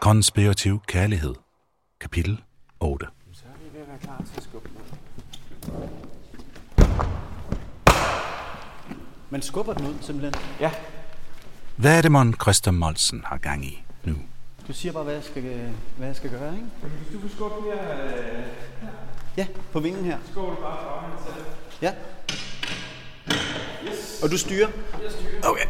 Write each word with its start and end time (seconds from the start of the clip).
Konspirativ 0.00 0.80
kærlighed. 0.86 1.34
Kapitel 2.00 2.40
8. 2.80 3.06
Så 3.32 3.42
er 3.44 3.48
vi 3.58 3.64
ved 3.78 3.82
at 3.82 3.88
være 3.88 3.98
klar 3.98 4.16
til 4.26 4.36
at 4.36 4.42
skubbe 4.42 4.68
Man 9.30 9.42
skubber 9.42 9.74
den 9.74 9.86
ud, 9.86 9.94
simpelthen. 10.00 10.42
Ja, 10.60 10.70
Hvad 11.76 11.98
er 11.98 12.02
det, 12.02 12.12
mon 12.12 12.34
Christa 12.42 12.70
Molsen 12.70 13.22
har 13.26 13.36
gang 13.38 13.64
i 13.64 13.82
nu? 14.04 14.14
Du 14.68 14.72
siger 14.72 14.92
bare, 14.92 15.04
hvad 15.04 15.14
jeg 15.14 15.24
skal, 15.24 15.42
hvad 15.96 16.06
jeg 16.06 16.16
skal 16.16 16.30
gøre, 16.30 16.54
ikke? 16.54 16.66
hvis 16.82 17.12
du 17.12 17.18
vil 17.18 17.30
skubbe 17.30 17.54
her, 17.74 18.06
øh, 18.06 18.44
Ja, 19.36 19.46
på 19.72 19.80
vingen 19.80 20.04
her. 20.04 20.18
skubber 20.30 20.54
du 20.54 20.60
bare 20.62 20.78
foran 20.82 21.10
til. 21.26 21.34
Ja. 21.82 21.92
Yes. 23.88 24.20
Og 24.22 24.30
du 24.30 24.38
styrer? 24.38 24.68
Jeg 25.02 25.10
styrer. 25.10 25.50
Okay. 25.50 25.66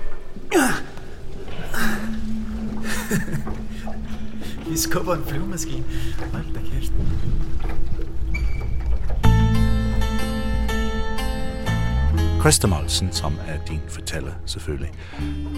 Vi 4.68 4.76
skubber 4.76 5.14
en 5.14 5.24
flyvemaskine. 5.24 5.84
Hold 6.32 6.54
da 6.54 6.60
kæft. 6.72 6.92
Christa 12.40 12.66
Molsen, 12.66 13.12
som 13.12 13.34
er 13.46 13.64
din 13.68 13.80
fortæller 13.88 14.32
selvfølgelig, 14.46 14.90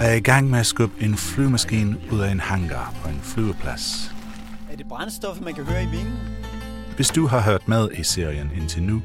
er 0.01 0.13
i 0.13 0.21
gang 0.21 0.51
med 0.51 0.59
at 0.59 0.67
skubbe 0.67 1.05
en 1.05 1.17
flyvemaskine 1.17 1.97
ud 2.13 2.21
af 2.21 2.31
en 2.31 2.41
hangar 2.41 2.95
på 3.03 3.09
en 3.09 3.21
flyveplads. 3.23 4.11
Er 4.73 4.77
det 4.77 4.87
brændstof, 4.89 5.41
man 5.41 5.55
kan 5.55 5.65
høre 5.65 5.83
i 5.83 5.87
vingen? 5.87 6.19
Hvis 6.97 7.09
du 7.09 7.27
har 7.27 7.41
hørt 7.41 7.69
med 7.69 7.89
i 7.99 8.03
serien 8.03 8.51
indtil 8.57 8.83
nu, 8.83 9.03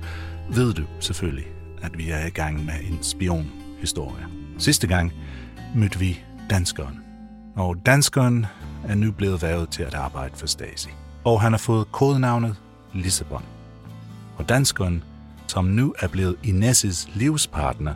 ved 0.50 0.73
du 0.73 0.84
selvfølgelig, 1.00 1.45
at 1.81 1.97
vi 1.97 2.09
er 2.09 2.25
i 2.25 2.30
gang 2.30 2.66
med 2.66 2.73
en 2.90 3.03
spionhistorie. 3.03 4.25
Sidste 4.58 4.88
gang 4.88 5.14
mødte 5.75 6.00
vi 6.00 6.19
danskeren. 6.50 7.00
Og 7.56 7.75
danskeren 7.86 8.45
er 8.88 8.95
nu 8.95 9.11
blevet 9.11 9.41
vævet 9.41 9.69
til 9.69 9.83
at 9.83 9.94
arbejde 9.94 10.36
for 10.36 10.47
Stasi. 10.47 10.89
Og 11.23 11.41
han 11.41 11.52
har 11.53 11.58
fået 11.58 11.91
kodenavnet 11.91 12.55
Lissabon. 12.94 13.44
Og 14.38 14.50
danskeren, 14.50 15.03
som 15.47 15.66
nu 15.66 15.95
er 16.00 16.08
blevet 16.08 16.36
Inesses 16.44 17.09
livspartner, 17.13 17.94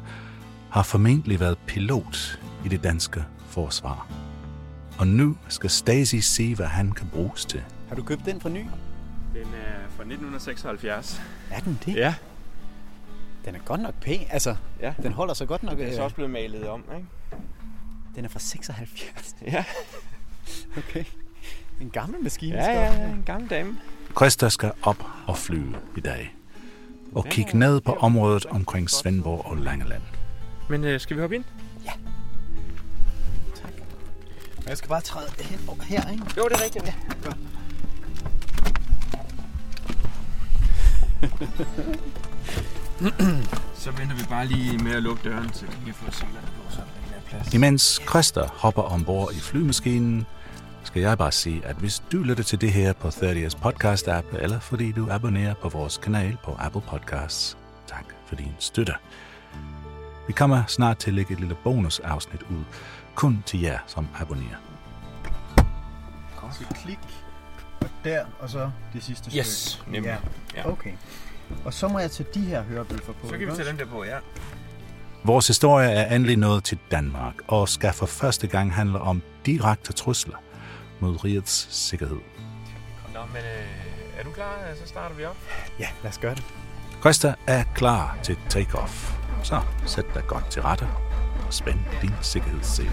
har 0.69 0.83
formentlig 0.83 1.39
været 1.39 1.57
pilot 1.67 2.39
i 2.65 2.67
det 2.67 2.83
danske 2.83 3.23
forsvar. 3.47 4.07
Og 4.99 5.07
nu 5.07 5.37
skal 5.47 5.69
Stasi 5.69 6.21
se, 6.21 6.55
hvad 6.55 6.65
han 6.65 6.91
kan 6.91 7.07
bruges 7.13 7.45
til. 7.45 7.63
Har 7.89 7.95
du 7.95 8.03
købt 8.03 8.25
den 8.25 8.41
fra 8.41 8.49
ny? 8.49 8.59
Den 9.33 9.41
er 9.43 9.79
fra 9.89 10.03
1976. 10.03 11.21
Er 11.51 11.59
den 11.59 11.79
det? 11.85 11.95
Ja. 11.95 12.15
Den 13.45 13.55
er 13.55 13.59
godt 13.59 13.81
nok 13.81 13.93
pæn. 14.01 14.19
Altså, 14.29 14.55
Ja. 14.81 14.93
den 15.03 15.11
holder 15.11 15.33
sig 15.33 15.47
godt 15.47 15.63
nok. 15.63 15.77
Den 15.77 15.87
er 15.87 15.91
så 15.91 15.97
øh, 15.97 16.03
også 16.03 16.15
blevet 16.15 16.31
malet 16.31 16.67
om, 16.67 16.83
ikke? 16.95 17.07
Den 18.15 18.25
er 18.25 18.29
fra 18.29 18.39
76. 18.39 19.35
Ja. 19.45 19.63
Okay. 20.77 21.03
En 21.81 21.89
gammel 21.89 22.23
maskine. 22.23 22.55
Ja, 22.55 22.63
skal 22.63 22.75
ja, 22.75 22.89
op. 22.89 22.95
ja, 22.95 23.03
en 23.03 23.23
gammel 23.25 23.49
dame. 23.49 23.77
Krista 24.15 24.49
skal 24.49 24.71
op 24.81 25.05
og 25.27 25.37
flyve 25.37 25.75
i 25.97 25.99
dag. 25.99 26.35
Og 27.15 27.25
kigge 27.25 27.57
ned 27.57 27.81
på 27.81 27.93
området 27.93 28.45
omkring 28.45 28.89
Svendborg 28.89 29.45
og 29.45 29.57
Langeland. 29.57 30.01
Men 30.69 30.83
øh, 30.83 30.99
skal 30.99 31.15
vi 31.15 31.21
hoppe 31.21 31.35
ind? 31.35 31.43
Tak. 33.55 33.71
Og 34.57 34.69
jeg 34.69 34.77
skal 34.77 34.89
bare 34.89 35.01
træde 35.01 35.27
hen 35.39 35.59
over 35.67 35.83
her, 35.83 36.11
ikke? 36.11 36.23
Jo, 36.37 36.43
det 36.43 36.53
er 36.53 36.63
rigtigt. 36.63 36.85
Ja. 36.85 36.93
Godt. 37.23 37.37
så 43.83 43.91
venter 43.91 44.15
vi 44.15 44.23
bare 44.29 44.45
lige 44.45 44.77
med 44.77 44.91
at 44.91 45.03
lukke 45.03 45.29
døren, 45.29 45.53
så 45.53 45.65
vi 45.65 45.85
kan 45.85 45.93
få 45.93 46.11
silerne 46.11 46.47
på, 46.57 46.71
så 46.75 46.81
Imens 47.53 47.99
Krista 48.05 48.41
hopper 48.53 48.81
ombord 48.81 49.33
i 49.33 49.39
flymaskinen, 49.39 50.25
skal 50.83 51.01
jeg 51.01 51.17
bare 51.17 51.31
sige, 51.31 51.65
at 51.65 51.75
hvis 51.75 52.03
du 52.11 52.17
lytter 52.17 52.43
til 52.43 52.61
det 52.61 52.71
her 52.71 52.93
på 52.93 53.07
30's 53.07 53.55
podcast-app, 53.65 54.35
eller 54.43 54.59
fordi 54.59 54.91
du 54.91 55.07
abonnerer 55.11 55.53
på 55.53 55.69
vores 55.69 55.97
kanal 55.97 56.37
på 56.43 56.55
Apple 56.59 56.81
Podcasts, 56.81 57.57
tak 57.87 58.05
for 58.27 58.35
din 58.35 58.51
støtte. 58.59 58.93
Vi 60.27 60.33
kommer 60.33 60.63
snart 60.67 60.97
til 60.97 61.09
at 61.09 61.13
lægge 61.13 61.33
et 61.33 61.39
lille 61.39 61.55
bonusafsnit 61.63 62.41
ud, 62.41 62.63
kun 63.15 63.43
til 63.45 63.61
jer, 63.61 63.79
som 63.87 64.07
abonnerer. 64.19 64.57
Så 66.51 66.63
klik. 66.83 66.99
Og 67.81 67.87
der, 68.03 68.25
og 68.39 68.49
så 68.49 68.71
det 68.93 69.03
sidste 69.03 69.37
Yes, 69.37 69.47
stykke. 69.47 69.91
nemlig. 69.91 70.17
Ja. 70.55 70.69
Okay. 70.71 70.91
Og 71.65 71.73
så 71.73 71.87
må 71.87 71.99
jeg 71.99 72.11
tage 72.11 72.29
de 72.33 72.39
her 72.39 72.61
hørebøffer 72.63 73.13
på. 73.13 73.27
Så 73.29 73.37
kan 73.37 73.47
vi 73.47 73.51
tage 73.55 73.69
den 73.69 73.79
der 73.79 73.85
på, 73.85 74.03
ja. 74.03 74.17
Vores 75.23 75.47
historie 75.47 75.89
er 75.89 76.15
endelig 76.15 76.37
nået 76.37 76.63
til 76.63 76.77
Danmark, 76.91 77.33
og 77.47 77.69
skal 77.69 77.93
for 77.93 78.05
første 78.05 78.47
gang 78.47 78.73
handle 78.73 79.01
om 79.01 79.21
direkte 79.45 79.93
trusler 79.93 80.35
mod 80.99 81.23
rigets 81.25 81.67
sikkerhed. 81.71 82.19
Nå, 83.13 83.19
men 83.33 83.41
øh, 83.41 84.19
er 84.19 84.23
du 84.23 84.31
klar? 84.31 84.55
Så 84.83 84.87
starter 84.87 85.15
vi 85.15 85.25
op. 85.25 85.37
Ja, 85.79 85.87
lad 86.03 86.11
os 86.11 86.17
gøre 86.17 86.35
det. 86.35 86.43
Krista 87.01 87.33
er 87.47 87.63
klar 87.75 88.17
til 88.23 88.37
take-off. 88.49 89.13
Så 89.43 89.61
sæt 89.85 90.05
dig 90.13 90.23
godt 90.27 90.51
til 90.51 90.61
rette 90.61 90.87
og 91.47 91.53
spænd 91.53 91.79
din 92.01 92.13
sikkerhedssele. 92.21 92.91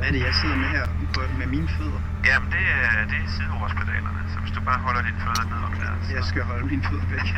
Hvad 0.00 0.08
er 0.08 0.12
det, 0.12 0.22
jeg 0.30 0.34
sidder 0.34 0.56
med 0.56 0.70
her 0.76 0.86
på, 1.14 1.20
med 1.38 1.46
mine 1.46 1.68
fødder? 1.68 2.00
Jamen, 2.26 2.48
det 2.54 2.64
er, 2.76 3.04
det 3.10 3.18
er 3.24 3.28
sideordspedalerne. 3.36 4.20
Så 4.32 4.40
hvis 4.40 4.52
du 4.56 4.60
bare 4.64 4.78
holder 4.86 5.02
dine 5.02 5.20
fødder 5.24 5.44
ned 5.52 5.60
om 5.68 5.72
der, 5.80 6.06
så... 6.06 6.14
Jeg 6.14 6.24
skal 6.24 6.42
holde 6.42 6.66
mine 6.66 6.82
fødder 6.82 7.06
væk. 7.10 7.28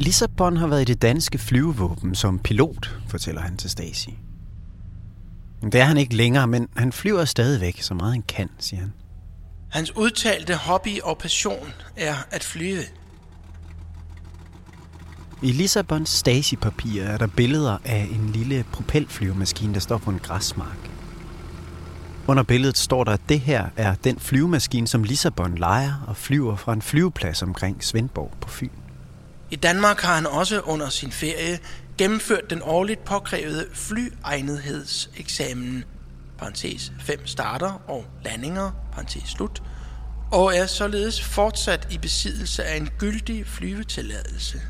Lissabon 0.00 0.56
har 0.56 0.66
været 0.66 0.82
i 0.82 0.92
det 0.92 1.02
danske 1.02 1.38
flyvevåben 1.38 2.14
som 2.14 2.38
pilot, 2.38 3.00
fortæller 3.08 3.40
han 3.40 3.56
til 3.56 3.70
Stasi. 3.70 4.18
Det 5.62 5.74
er 5.74 5.84
han 5.84 5.96
ikke 5.96 6.16
længere, 6.16 6.46
men 6.46 6.68
han 6.76 6.92
flyver 6.92 7.24
stadigvæk 7.24 7.82
så 7.82 7.94
meget 7.94 8.12
han 8.12 8.22
kan, 8.22 8.48
siger 8.58 8.80
han. 8.80 8.92
Hans 9.70 9.96
udtalte 9.96 10.54
hobby 10.54 11.00
og 11.00 11.18
passion 11.18 11.72
er 11.96 12.14
at 12.30 12.44
flyve. 12.44 12.82
I 15.42 15.52
Lissabons 15.52 16.08
Stasi-papirer 16.08 17.08
er 17.08 17.18
der 17.18 17.26
billeder 17.26 17.78
af 17.84 18.08
en 18.10 18.30
lille 18.30 18.64
propelflyvemaskine, 18.72 19.74
der 19.74 19.80
står 19.80 19.98
på 19.98 20.10
en 20.10 20.18
græsmark. 20.18 20.90
Under 22.26 22.42
billedet 22.42 22.78
står 22.78 23.04
der, 23.04 23.12
at 23.12 23.20
det 23.28 23.40
her 23.40 23.68
er 23.76 23.94
den 23.94 24.18
flyvemaskine, 24.18 24.88
som 24.88 25.04
Lissabon 25.04 25.54
leger 25.54 26.04
og 26.06 26.16
flyver 26.16 26.56
fra 26.56 26.72
en 26.72 26.82
flyveplads 26.82 27.42
omkring 27.42 27.84
Svendborg 27.84 28.32
på 28.40 28.48
Fyn. 28.48 28.70
I 29.50 29.56
Danmark 29.56 30.00
har 30.00 30.14
han 30.14 30.26
også 30.26 30.60
under 30.60 30.88
sin 30.88 31.12
ferie 31.12 31.58
gennemført 31.98 32.50
den 32.50 32.60
årligt 32.62 33.04
påkrævede 33.04 33.66
flyegnethedseksamen, 33.74 35.84
parentes 36.40 36.92
5 37.00 37.26
starter 37.26 37.82
og 37.88 38.04
landinger, 38.24 38.70
parentes 38.92 39.28
slut, 39.28 39.62
og 40.32 40.56
er 40.56 40.66
således 40.66 41.22
fortsat 41.22 41.88
i 41.90 41.98
besiddelse 41.98 42.64
af 42.64 42.76
en 42.76 42.88
gyldig 42.98 43.46
flyvetilladelse. 43.46 44.60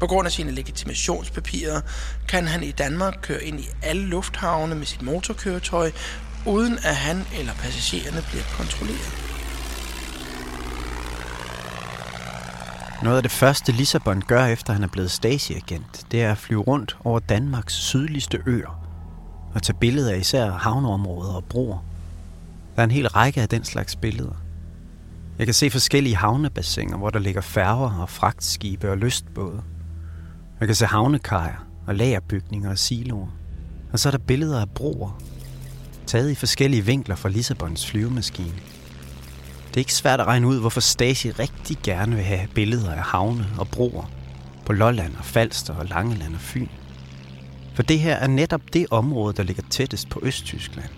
På 0.00 0.06
grund 0.06 0.26
af 0.26 0.32
sine 0.32 0.50
legitimationspapirer 0.50 1.80
kan 2.28 2.46
han 2.46 2.62
i 2.62 2.70
Danmark 2.70 3.18
køre 3.22 3.44
ind 3.44 3.60
i 3.60 3.68
alle 3.82 4.06
lufthavne 4.06 4.74
med 4.74 4.86
sit 4.86 5.02
motorkøretøj 5.02 5.90
uden 6.46 6.78
at 6.78 6.96
han 6.96 7.26
eller 7.38 7.52
passagererne 7.52 8.22
bliver 8.30 8.44
kontrolleret. 8.56 9.12
Noget 13.02 13.16
af 13.16 13.22
det 13.22 13.32
første 13.32 13.72
Lissabon 13.72 14.22
gør, 14.22 14.46
efter 14.46 14.72
han 14.72 14.82
er 14.82 14.88
blevet 14.88 15.10
Stasi-agent, 15.10 16.06
det 16.10 16.22
er 16.22 16.32
at 16.32 16.38
flyve 16.38 16.62
rundt 16.62 16.96
over 17.04 17.18
Danmarks 17.18 17.74
sydligste 17.74 18.42
øer 18.46 18.81
og 19.54 19.62
tage 19.62 19.78
billeder 19.78 20.12
af 20.12 20.18
især 20.18 20.50
havneområder 20.50 21.32
og 21.32 21.44
broer. 21.44 21.78
Der 22.76 22.82
er 22.82 22.84
en 22.84 22.90
hel 22.90 23.08
række 23.08 23.42
af 23.42 23.48
den 23.48 23.64
slags 23.64 23.96
billeder. 23.96 24.42
Jeg 25.38 25.46
kan 25.46 25.54
se 25.54 25.70
forskellige 25.70 26.16
havnebassiner, 26.16 26.96
hvor 26.96 27.10
der 27.10 27.18
ligger 27.18 27.40
færger 27.40 28.00
og 28.00 28.08
fragtskibe 28.08 28.90
og 28.90 28.98
lystbåde. 28.98 29.62
Jeg 30.60 30.68
kan 30.68 30.74
se 30.74 30.86
havnekajer 30.86 31.66
og 31.86 31.94
lagerbygninger 31.94 32.70
og 32.70 32.78
siloer. 32.78 33.28
Og 33.92 33.98
så 33.98 34.08
er 34.08 34.10
der 34.10 34.18
billeder 34.18 34.60
af 34.60 34.70
broer, 34.70 35.20
taget 36.06 36.30
i 36.30 36.34
forskellige 36.34 36.84
vinkler 36.84 37.16
fra 37.16 37.28
Lissabons 37.28 37.86
flyvemaskine. 37.86 38.54
Det 39.68 39.76
er 39.76 39.78
ikke 39.78 39.94
svært 39.94 40.20
at 40.20 40.26
regne 40.26 40.46
ud, 40.46 40.60
hvorfor 40.60 40.80
Stasi 40.80 41.30
rigtig 41.30 41.78
gerne 41.82 42.16
vil 42.16 42.24
have 42.24 42.48
billeder 42.54 42.92
af 42.92 43.02
havne 43.02 43.46
og 43.58 43.68
broer 43.68 44.10
på 44.64 44.72
Lolland 44.72 45.16
og 45.16 45.24
Falster 45.24 45.74
og 45.74 45.86
Langeland 45.86 46.34
og 46.34 46.40
Fyn. 46.40 46.68
For 47.74 47.82
det 47.82 47.98
her 47.98 48.14
er 48.14 48.26
netop 48.26 48.60
det 48.72 48.86
område, 48.90 49.34
der 49.36 49.42
ligger 49.42 49.62
tættest 49.70 50.08
på 50.08 50.20
Østtyskland. 50.22 50.88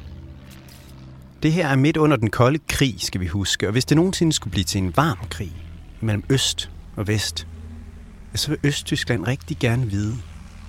Det 1.43 1.53
her 1.53 1.69
er 1.69 1.76
midt 1.76 1.97
under 1.97 2.17
den 2.17 2.31
kolde 2.31 2.59
krig, 2.69 2.94
skal 2.99 3.21
vi 3.21 3.26
huske, 3.26 3.67
og 3.67 3.73
hvis 3.73 3.85
det 3.85 3.97
nogensinde 3.97 4.32
skulle 4.32 4.53
blive 4.53 4.65
til 4.65 4.82
en 4.82 4.97
varm 4.97 5.19
krig 5.31 5.53
mellem 6.00 6.25
Øst 6.31 6.71
og 6.97 7.09
Vest, 7.09 7.47
så 8.35 8.49
vil 8.49 8.59
Østtyskland 8.65 9.26
rigtig 9.26 9.56
gerne 9.59 9.91
vide, 9.91 10.17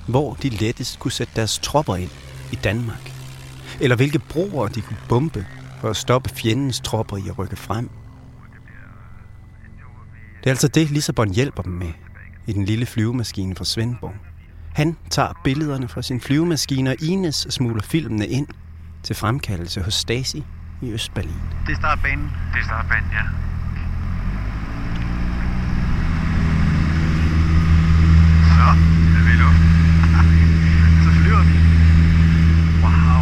hvor 0.08 0.34
de 0.34 0.50
lettest 0.50 1.00
kunne 1.00 1.12
sætte 1.12 1.34
deres 1.36 1.60
tropper 1.60 1.96
ind 1.96 2.10
i 2.52 2.56
Danmark. 2.56 3.12
Eller 3.82 3.96
hvilke 3.96 4.20
broer 4.20 4.68
de 4.68 4.82
kunne 4.82 5.00
bombe 5.10 5.46
for 5.82 5.90
at 5.90 5.98
stoppe 5.98 6.30
fjendens 6.30 6.80
tropper 6.80 7.18
i 7.18 7.30
at 7.30 7.38
rykke 7.40 7.56
frem. 7.56 7.90
Det 10.40 10.46
er 10.46 10.50
altså 10.50 10.68
det, 10.68 10.92
Lissabon 10.92 11.34
hjælper 11.34 11.64
dem 11.64 11.74
med 11.74 11.92
i 12.48 12.54
den 12.54 12.66
lille 12.66 12.86
flyvemaskine 12.86 13.56
fra 13.56 13.66
Svendborg. 13.66 14.14
Han 14.76 14.98
tager 15.10 15.42
billederne 15.44 15.88
fra 15.88 16.02
sin 16.02 16.22
flyvemaskine, 16.22 16.90
og 16.90 16.96
Ines 17.02 17.48
smugler 17.50 17.84
filmene 17.84 18.28
ind 18.28 18.48
til 19.04 19.16
fremkaldelse 19.16 19.82
hos 19.82 19.94
Stasi 19.94 20.44
i 20.82 20.92
Østberlin. 20.92 21.32
Det 21.68 21.72
er 21.74 21.78
startbanen. 21.78 22.26
Det 22.54 22.60
er 22.60 22.64
startbanen, 22.66 23.10
ja. 23.14 23.24
Så 28.56 28.66
er 29.18 29.24
vi 29.26 29.32
i 29.36 29.40
luften. 29.44 29.70
Så 31.04 31.10
flyver 31.20 31.44
vi. 31.50 31.58
Wow. 32.84 33.22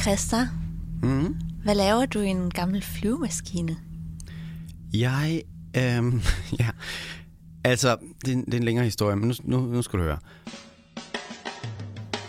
Christa, 0.00 0.48
Mm. 1.02 1.34
hvad 1.64 1.74
laver 1.74 2.06
du 2.06 2.18
i 2.20 2.26
en 2.26 2.50
gammel 2.50 2.82
flyvemaskine? 2.82 3.76
Jeg, 4.92 5.42
øhm, 5.76 6.22
ja, 6.60 6.68
altså, 7.64 7.96
det, 8.24 8.28
er 8.28 8.32
en- 8.32 8.44
det 8.44 8.54
er 8.54 8.58
en 8.58 8.64
længere 8.64 8.84
historie, 8.84 9.16
men 9.16 9.28
nu, 9.28 9.34
nu, 9.44 9.60
nu 9.72 9.82
skal 9.82 9.98
du 9.98 10.04
høre. 10.04 10.18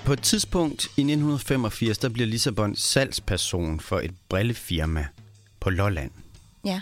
På 0.06 0.14
et 0.14 0.22
tidspunkt 0.22 0.84
i 0.84 0.86
1985, 1.02 1.98
der 1.98 2.10
bliver 2.10 2.28
Lissabon 2.28 2.76
salgsperson 2.76 3.80
for 3.80 4.00
et 4.00 4.12
brillefirma 4.30 5.08
på 5.60 5.70
Lolland. 5.70 6.12
Ja. 6.66 6.82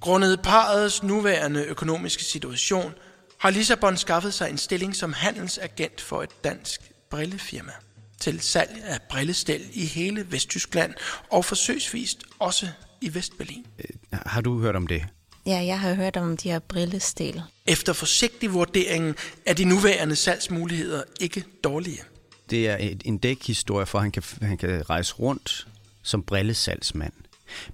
Grundet 0.00 0.40
parets 0.42 1.02
nuværende 1.02 1.64
økonomiske 1.64 2.24
situation 2.24 2.92
har 3.38 3.50
Lissabon 3.50 3.96
skaffet 3.96 4.34
sig 4.34 4.50
en 4.50 4.58
stilling 4.58 4.96
som 4.96 5.12
handelsagent 5.12 6.00
for 6.00 6.22
et 6.22 6.44
dansk 6.44 6.80
brillefirma 7.10 7.72
til 8.20 8.40
salg 8.40 8.82
af 8.84 8.98
brillestel 9.10 9.62
i 9.72 9.84
hele 9.86 10.32
Vesttyskland 10.32 10.94
og 11.30 11.44
forsøgsvist 11.44 12.18
også 12.38 12.68
i 13.00 13.14
Vestberlin. 13.14 13.66
Har 14.12 14.40
du 14.40 14.60
hørt 14.60 14.76
om 14.76 14.86
det? 14.86 15.04
Ja, 15.46 15.64
jeg 15.64 15.80
har 15.80 15.94
hørt 15.94 16.16
om 16.16 16.36
de 16.36 16.50
her 16.50 16.58
brillestel. 16.58 17.42
Efter 17.66 17.92
forsigtig 17.92 18.52
vurdering 18.52 19.16
er 19.46 19.54
de 19.54 19.64
nuværende 19.64 20.16
salgsmuligheder 20.16 21.02
ikke 21.20 21.44
dårlige. 21.64 22.02
Det 22.50 22.68
er 22.68 22.76
et, 22.80 23.02
en 23.04 23.18
dækhistorie 23.18 23.86
for, 23.86 23.98
at 23.98 24.04
han 24.04 24.12
kan, 24.12 24.22
han 24.42 24.58
kan 24.58 24.90
rejse 24.90 25.14
rundt 25.14 25.66
som 26.02 26.22
brillesalgsmand. 26.22 27.12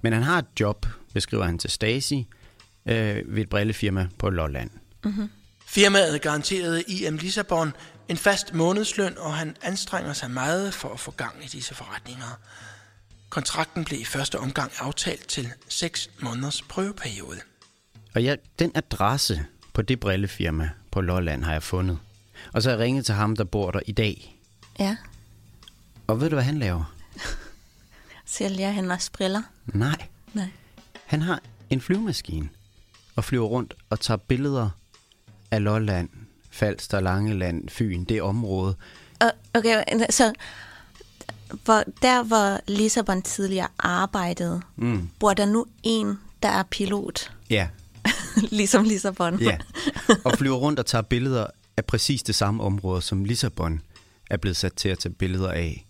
Men 0.01 0.13
han 0.13 0.23
har 0.23 0.39
et 0.39 0.45
job, 0.59 0.85
beskriver 1.13 1.43
han 1.43 1.59
til 1.59 1.69
Stasi, 1.69 2.27
øh, 2.85 3.35
ved 3.35 3.41
et 3.41 3.49
brillefirma 3.49 4.07
på 4.17 4.29
Lolland. 4.29 4.69
Firmaet 5.65 6.21
garanterede 6.21 6.83
IM 6.87 7.17
Lissabon 7.17 7.73
en 8.07 8.17
fast 8.17 8.53
månedsløn, 8.53 9.17
og 9.17 9.33
han 9.33 9.55
anstrenger 9.61 10.13
sig 10.13 10.31
meget 10.31 10.73
for 10.73 10.89
at 10.89 10.99
få 10.99 11.11
gang 11.11 11.35
i 11.43 11.47
disse 11.47 11.75
forretninger. 11.75 12.39
Kontrakten 13.33 13.85
blev 13.85 14.01
i 14.01 14.05
første 14.05 14.39
omgang 14.39 14.71
aftalt 14.79 15.27
til 15.27 15.53
6 15.67 16.09
måneders 16.19 16.61
prøveperiode. 16.61 17.39
Og 18.15 18.23
jeg, 18.23 18.37
den 18.59 18.71
adresse 18.75 19.45
på 19.73 19.81
det 19.81 19.99
brillefirma 19.99 20.69
på 20.91 21.01
Lolland 21.01 21.43
har 21.43 21.51
jeg 21.51 21.63
fundet. 21.63 21.99
Og 22.53 22.61
så 22.61 22.69
har 22.69 22.77
jeg 22.77 22.83
ringet 22.83 23.05
til 23.05 23.15
ham, 23.15 23.35
der 23.35 23.43
bor 23.43 23.71
der 23.71 23.79
i 23.85 23.91
dag. 23.91 24.39
Ja. 24.79 24.97
Og 26.07 26.21
ved 26.21 26.29
du, 26.29 26.35
hvad 26.35 26.43
han 26.43 26.59
laver? 26.59 26.95
Sælger 28.25 28.71
han 28.71 28.91
også 28.91 29.11
briller? 29.11 29.41
Nej. 29.65 30.07
Nej. 30.33 30.49
Han 31.05 31.21
har 31.21 31.41
en 31.69 31.81
flyvemaskine 31.81 32.49
og 33.15 33.23
flyver 33.23 33.47
rundt 33.47 33.73
og 33.89 33.99
tager 33.99 34.17
billeder 34.17 34.69
af 35.51 35.63
Lolland, 35.63 36.09
Falster, 36.51 36.99
Langeland, 36.99 37.69
Fyn, 37.69 38.03
det 38.03 38.21
område. 38.21 38.75
Okay, 39.53 39.83
så 40.09 40.33
hvor, 41.63 41.83
der, 42.01 42.23
hvor 42.23 42.59
Lissabon 42.67 43.21
tidligere 43.21 43.67
arbejdede, 43.79 44.61
Mm. 44.75 45.09
bor 45.19 45.33
der 45.33 45.45
nu 45.45 45.65
en, 45.83 46.19
der 46.43 46.49
er 46.49 46.63
pilot, 46.63 47.31
Ja, 47.49 47.67
ligesom 48.51 48.83
Lissabon. 48.83 49.39
ja. 49.41 49.57
Og 50.23 50.37
flyver 50.37 50.55
rundt 50.57 50.79
og 50.79 50.85
tager 50.85 51.01
billeder 51.01 51.47
af 51.77 51.85
præcis 51.85 52.23
det 52.23 52.35
samme 52.35 52.63
område, 52.63 53.01
som 53.01 53.25
Lissabon 53.25 53.81
er 54.29 54.37
blevet 54.37 54.57
sat 54.57 54.73
til 54.73 54.89
at 54.89 54.99
tage 54.99 55.13
billeder 55.13 55.51
af. 55.51 55.85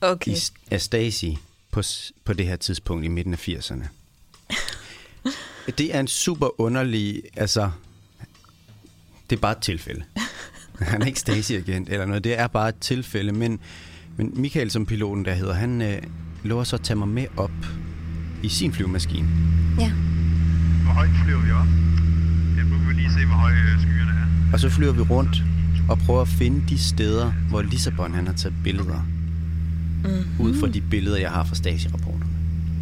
Okay. 0.00 0.30
i, 0.32 0.36
af 0.70 0.80
Stasi 0.80 1.38
på, 1.70 1.82
på 2.24 2.32
det 2.32 2.46
her 2.46 2.56
tidspunkt 2.56 3.04
i 3.04 3.08
midten 3.08 3.32
af 3.32 3.48
80'erne. 3.48 3.84
Det 5.78 5.94
er 5.94 6.00
en 6.00 6.06
super 6.08 6.60
underlig, 6.60 7.22
altså, 7.36 7.70
det 9.30 9.36
er 9.36 9.40
bare 9.40 9.52
et 9.52 9.58
tilfælde. 9.62 10.04
Han 10.78 11.02
er 11.02 11.06
ikke 11.06 11.20
Stasi-agent 11.20 11.88
eller 11.88 12.06
noget, 12.06 12.24
det 12.24 12.38
er 12.38 12.46
bare 12.46 12.68
et 12.68 12.74
tilfælde, 12.80 13.32
men, 13.32 13.60
men 14.20 14.32
Michael 14.34 14.70
som 14.70 14.86
piloten 14.86 15.24
der 15.24 15.34
hedder, 15.34 15.54
han 15.54 15.82
øh, 15.82 15.98
lover 16.42 16.64
så 16.64 16.76
at 16.76 16.82
tage 16.82 16.96
mig 16.96 17.08
med 17.08 17.26
op 17.36 17.58
i 18.42 18.48
sin 18.48 18.72
flyvemaskine. 18.72 19.28
Ja. 19.78 19.90
Hvor 20.84 20.92
højt 20.92 21.10
flyver 21.24 21.40
vi 21.40 21.50
op? 21.50 21.70
Jeg 22.56 22.64
må 22.70 22.76
vi 22.88 22.92
lige 23.00 23.12
se, 23.12 23.26
hvor 23.26 23.38
høje 23.44 23.54
øh, 23.54 23.80
skyerne 23.82 24.12
er. 24.22 24.52
Og 24.52 24.60
så 24.60 24.68
flyver 24.70 24.92
vi 24.92 25.00
rundt 25.00 25.42
og 25.88 25.98
prøver 25.98 26.20
at 26.20 26.28
finde 26.28 26.62
de 26.68 26.78
steder, 26.78 27.32
hvor 27.50 27.62
Lissabon 27.62 28.14
han 28.14 28.26
har 28.26 28.34
taget 28.34 28.54
billeder. 28.64 29.00
Mm-hmm. 30.04 30.44
Ud 30.44 30.60
fra 30.60 30.68
de 30.68 30.80
billeder, 30.80 31.18
jeg 31.18 31.30
har 31.30 31.44
fra 31.44 31.54
Stasi-rapporterne. 31.54 32.26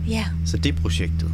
Ja. 0.08 0.24
Så 0.44 0.56
det 0.56 0.74
er 0.74 0.80
projektet. 0.80 1.30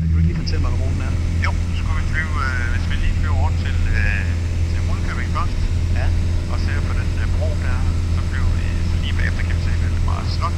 Kan 0.00 0.08
du 0.12 0.16
ikke 0.18 0.28
lige 0.28 0.38
fortælle 0.42 0.62
mig, 0.62 0.70
hvor 0.70 0.80
ruten 0.86 1.02
er? 1.08 1.12
Jo, 1.46 1.52
så 1.52 1.72
skulle 1.78 1.98
vi 2.00 2.06
flyve, 2.12 2.34
øh, 2.48 2.64
hvis 2.72 2.84
vi 2.90 2.94
lige 3.04 3.14
flyver 3.20 3.38
rundt 3.44 3.58
til, 3.64 3.76
øh, 4.00 4.26
til 4.70 4.80
Rudkøbing 4.88 5.30
først. 5.36 5.58
Ja. 6.00 6.06
Og 6.52 6.56
ser 6.64 6.78
på 6.88 6.92
den 7.00 7.08
øh, 7.22 7.28
bro 7.36 7.48
der, 7.64 7.78
så 8.14 8.20
flyver 8.28 8.50
vi 8.56 8.64
så 8.90 8.96
lige 9.02 9.14
bagefter, 9.18 9.42
kan 9.46 9.54
vi 9.58 9.62
se 9.66 9.72
Valdemar 9.82 10.25
Slot. 10.36 10.52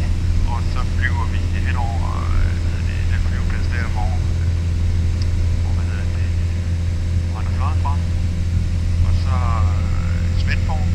Ja. 0.00 0.08
Og 0.52 0.60
så 0.72 0.80
flyver 0.96 1.24
vi 1.32 1.40
hen 1.66 1.76
over 1.76 2.08
øh, 2.24 2.54
det, 2.88 2.98
den 3.12 3.20
flyveplads 3.28 3.68
der, 3.74 3.86
hvor, 3.94 4.10
hvor 5.62 5.72
hvad 5.76 5.84
hedder 5.90 6.08
det, 6.18 6.28
hvor 7.28 7.38
han 7.40 7.46
er 7.50 7.54
fløjet 7.58 7.78
fra. 7.84 7.94
Og 9.06 9.12
så 9.24 9.36
øh, 9.76 10.22
Svendborg. 10.40 10.86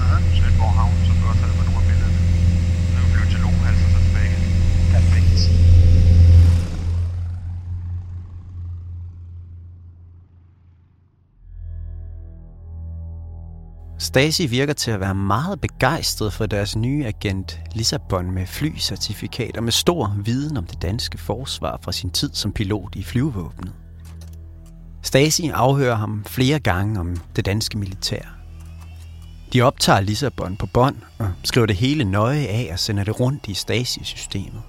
Aha. 0.00 0.16
Svendborg 0.38 0.72
Havn, 0.78 0.96
som 1.06 1.14
vi 1.20 1.24
også 1.30 1.42
havde 1.44 1.56
på 1.58 1.64
nogle 1.68 1.80
af 1.82 1.86
billederne. 1.88 2.20
Nu 2.92 2.96
er 2.98 3.04
vi 3.04 3.10
flyvet 3.12 3.30
til 3.32 3.40
Lohals 3.44 3.80
og 3.84 3.90
så 3.94 3.98
tilbage 4.06 4.28
igen. 4.30 4.42
Perfekt. 4.94 5.38
Stasi 14.12 14.46
virker 14.46 14.72
til 14.72 14.90
at 14.90 15.00
være 15.00 15.14
meget 15.14 15.60
begejstret 15.60 16.32
for 16.32 16.46
deres 16.46 16.76
nye 16.76 17.06
agent 17.06 17.60
Lissabon 17.74 18.30
med 18.30 18.46
flycertifikat 18.46 19.56
og 19.56 19.64
med 19.64 19.72
stor 19.72 20.16
viden 20.24 20.56
om 20.56 20.66
det 20.66 20.82
danske 20.82 21.18
forsvar 21.18 21.78
fra 21.82 21.92
sin 21.92 22.10
tid 22.10 22.30
som 22.32 22.52
pilot 22.52 22.94
i 22.94 23.02
flyvevåbnet. 23.02 23.72
Stasi 25.02 25.48
afhører 25.48 25.94
ham 25.94 26.24
flere 26.24 26.58
gange 26.58 27.00
om 27.00 27.16
det 27.36 27.46
danske 27.46 27.78
militær. 27.78 28.22
De 29.52 29.62
optager 29.62 30.00
Lissabon 30.00 30.56
på 30.56 30.66
bånd 30.66 30.96
og 31.18 31.32
skriver 31.44 31.66
det 31.66 31.76
hele 31.76 32.04
nøje 32.04 32.46
af 32.46 32.68
og 32.72 32.78
sender 32.78 33.04
det 33.04 33.20
rundt 33.20 33.48
i 33.48 33.54
Stasi-systemet. 33.54 34.62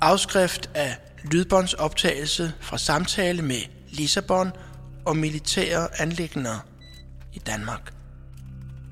Afskrift 0.00 0.70
af 0.74 0.96
lydbåndsoptagelse 1.24 2.52
fra 2.60 2.78
samtale 2.78 3.42
med 3.42 3.60
Lissabon 3.88 4.52
og 5.04 5.16
militære 5.16 6.00
anlægner 6.00 6.64
i 7.32 7.38
Danmark. 7.38 7.95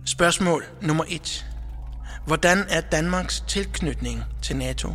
Spørgsmål 0.06 0.64
nummer 0.82 1.04
1. 1.08 1.46
Hvordan 2.26 2.58
er 2.68 2.80
Danmarks 2.80 3.44
tilknytning 3.49 4.23
til 4.42 4.56
NATO? 4.56 4.94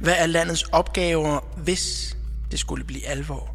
Hvad 0.00 0.14
er 0.18 0.26
landets 0.26 0.62
opgaver, 0.62 1.40
hvis 1.56 2.16
det 2.50 2.58
skulle 2.58 2.84
blive 2.84 3.06
alvor? 3.06 3.54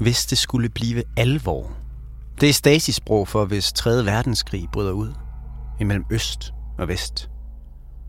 Hvis 0.00 0.26
det 0.26 0.38
skulle 0.38 0.68
blive 0.68 1.02
alvor. 1.16 1.76
Det 2.40 2.48
er 2.48 2.52
stasisprog 2.52 3.28
for, 3.28 3.44
hvis 3.44 3.72
3. 3.72 3.90
verdenskrig 4.04 4.68
bryder 4.72 4.92
ud. 4.92 5.12
Imellem 5.80 6.04
øst 6.10 6.52
og 6.78 6.88
vest. 6.88 7.30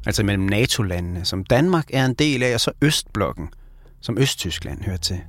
Altså 0.06 0.24
mellem 0.24 0.44
NATO-landene, 0.44 1.26
som 1.26 1.44
Danmark 1.44 1.86
er 1.94 2.06
en 2.06 2.14
del 2.14 2.44
af, 2.44 2.54
og 2.54 2.60
så 2.60 2.72
Østblokken, 2.82 3.50
som 4.02 4.18
Østtyskland 4.18 4.84
hører 4.84 4.98
til. 4.98 5.22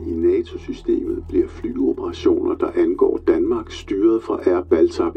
I 0.00 0.10
NATO-systemet 0.10 1.24
bliver 1.28 1.48
flyoperationer, 1.48 2.54
der 2.54 2.70
angår 2.76 3.20
Danmark, 3.26 3.70
styret 3.70 4.22
fra 4.22 4.38
Air 4.46 4.62
Baltar 4.62 5.12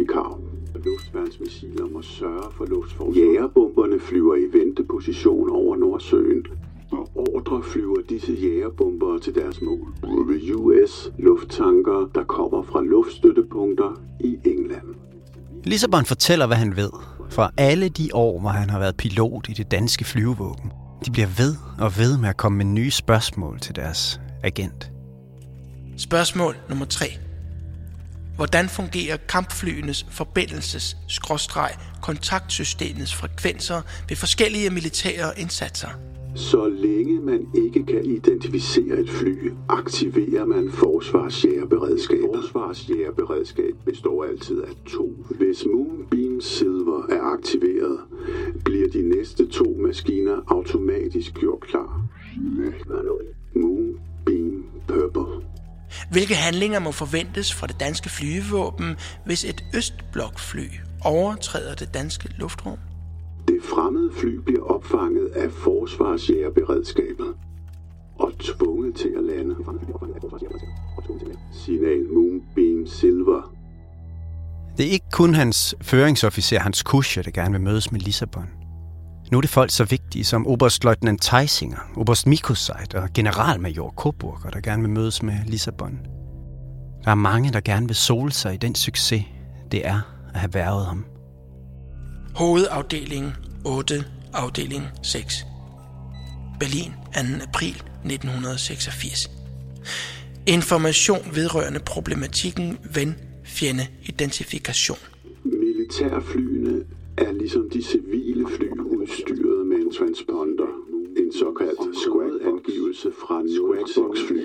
Luftværnsmissiler 0.86 1.88
må 1.94 2.02
sørge 2.02 2.52
for 2.52 2.66
luftforsvar. 2.66 3.22
Jægerbomberne 3.22 4.00
flyver 4.00 4.36
i 4.36 4.58
venteposition 4.58 5.50
over 5.50 5.76
Nordsøen, 5.76 6.46
og 6.92 7.10
ordre 7.16 7.64
flyver 7.64 8.02
disse 8.10 8.34
jægerbomber 8.34 9.18
til 9.18 9.36
deres 9.36 9.62
mål. 9.62 9.94
Ved 10.28 10.56
US 10.56 11.12
lufttanker, 11.18 12.10
der 12.16 12.24
kommer 12.24 12.64
fra 12.64 12.82
luftstøttepunkter 12.82 14.02
i 14.20 14.38
England. 14.46 14.96
Lissabon 15.64 16.06
fortæller, 16.06 16.48
hvad 16.48 16.58
han 16.58 16.76
ved. 16.76 16.90
fra 17.30 17.52
alle 17.58 17.90
de 17.90 18.10
år, 18.14 18.40
hvor 18.40 18.50
han 18.50 18.70
har 18.70 18.80
været 18.80 18.98
pilot 18.98 19.50
i 19.50 19.54
det 19.54 19.72
danske 19.72 20.06
flyvevåben. 20.06 20.72
De 21.06 21.12
bliver 21.12 21.28
ved 21.38 21.56
og 21.80 21.98
ved 21.98 22.18
med 22.18 22.30
at 22.30 22.38
komme 22.38 22.58
med 22.58 22.66
nye 22.66 22.92
spørgsmål 22.92 23.60
til 23.60 23.76
deres 23.76 24.22
agent. 24.44 24.92
Spørgsmål 25.98 26.56
nummer 26.70 26.86
3. 26.86 27.06
Hvordan 28.36 28.70
fungerer 28.70 29.18
kampflyenes 29.18 30.06
forbindelses 30.10 30.98
kontaktsystemets 32.02 33.16
frekvenser 33.16 33.82
ved 34.10 34.18
forskellige 34.18 34.70
militære 34.70 35.40
indsatser? 35.40 35.90
Så 36.36 36.68
længe 36.68 37.20
man 37.20 37.48
ikke 37.56 37.86
kan 37.86 38.06
identificere 38.06 39.00
et 39.00 39.10
fly, 39.10 39.52
aktiverer 39.70 40.46
man 40.46 40.72
forsvarsjægerberedskab. 40.72 42.20
Forsvarsjægerberedskab 42.36 43.76
består 43.86 44.24
altid 44.24 44.62
af 44.62 44.72
to. 44.88 45.26
Hvis 45.30 45.66
Moonbeam 45.66 46.42
Silver 46.42 47.08
er 47.10 47.22
aktiveret, 47.22 48.00
bliver 48.66 48.90
de 48.90 49.10
næste 49.10 49.48
to 49.48 49.78
maskiner 49.80 50.42
automatisk 50.48 51.34
gjort 51.34 51.62
klar. 51.62 52.02
Purple. 52.88 53.39
Hvilke 56.12 56.36
handlinger 56.36 56.80
må 56.80 56.92
forventes 56.92 57.54
fra 57.54 57.68
det 57.68 57.80
danske 57.80 58.10
flyvevåben, 58.10 58.96
hvis 59.26 59.46
et 59.46 59.66
østblokfly 59.76 60.68
overtræder 61.02 61.76
det 61.76 61.94
danske 61.94 62.30
luftrum? 62.38 62.78
Det 63.48 63.60
fremmede 63.64 64.12
fly 64.20 64.36
bliver 64.46 64.64
opfanget 64.64 65.28
af 65.36 65.52
forsvarsjægerberedskabet 65.52 67.34
og 68.20 68.32
tvunget 68.40 68.96
til 68.96 69.14
at 69.18 69.24
lande. 69.24 69.56
Signal 71.66 72.04
Moonbeam 72.14 72.88
Silver. 72.88 73.54
Det 74.78 74.86
er 74.86 74.92
ikke 74.92 75.10
kun 75.12 75.34
hans 75.34 75.76
føringsofficer, 75.82 76.60
hans 76.60 76.84
kusher, 76.84 77.24
der 77.24 77.32
gerne 77.32 77.52
vil 77.52 77.62
mødes 77.62 77.92
med 77.92 78.00
Lissabon. 78.00 78.59
Nu 79.32 79.38
er 79.38 79.42
det 79.42 79.50
folk 79.50 79.72
så 79.72 79.84
vigtige 79.84 80.24
som 80.24 80.48
Oberstløjtnant 80.48 81.22
Theisinger, 81.22 81.78
Oberst 81.98 82.28
Mikuseit 82.28 82.94
og 82.94 83.10
generalmajor 83.14 83.94
Coburger, 83.98 84.50
der 84.50 84.62
gerne 84.62 84.82
vil 84.82 84.92
mødes 84.92 85.24
med 85.24 85.34
Lissabon. 85.48 86.00
Der 87.06 87.12
er 87.12 87.16
mange, 87.16 87.54
der 87.54 87.60
gerne 87.60 87.88
vil 87.88 87.96
sole 87.96 88.32
sig 88.32 88.54
i 88.54 88.58
den 88.58 88.76
succes, 88.76 89.24
det 89.72 89.88
er 89.88 90.02
at 90.34 90.40
have 90.40 90.54
været 90.54 90.86
ham. 90.86 91.06
Hovedafdeling 92.36 93.34
8, 93.66 94.06
afdeling 94.34 94.84
6. 95.04 95.46
Berlin, 96.60 96.94
2. 97.14 97.20
april 97.48 97.76
1986. 98.06 99.32
Information 100.48 101.20
vedrørende 101.34 101.80
problematikken 101.80 102.78
ven 102.94 103.16
fjende 103.44 103.88
identifikation. 104.04 104.98
Militærflyene 105.44 106.84
er 107.18 107.32
ligesom 107.32 107.70
de 107.74 107.84
civile 107.84 108.46
fly 108.58 108.79
udstyret 109.10 109.68
med 109.68 109.78
en 109.78 109.92
transponder, 109.92 110.72
en 111.18 111.32
såkaldt 111.32 111.96
squad-angivelse 112.04 113.12
fra 113.12 113.38
Squadbox-fly, 113.56 114.44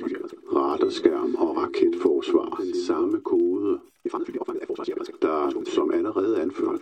radarskærm 0.56 1.34
og 1.34 1.56
raketforsvar. 1.56 2.48
Den 2.62 2.76
samme 2.86 3.20
kode, 3.20 3.80
der 5.22 5.62
som 5.74 5.90
allerede 5.90 6.42
anført 6.42 6.80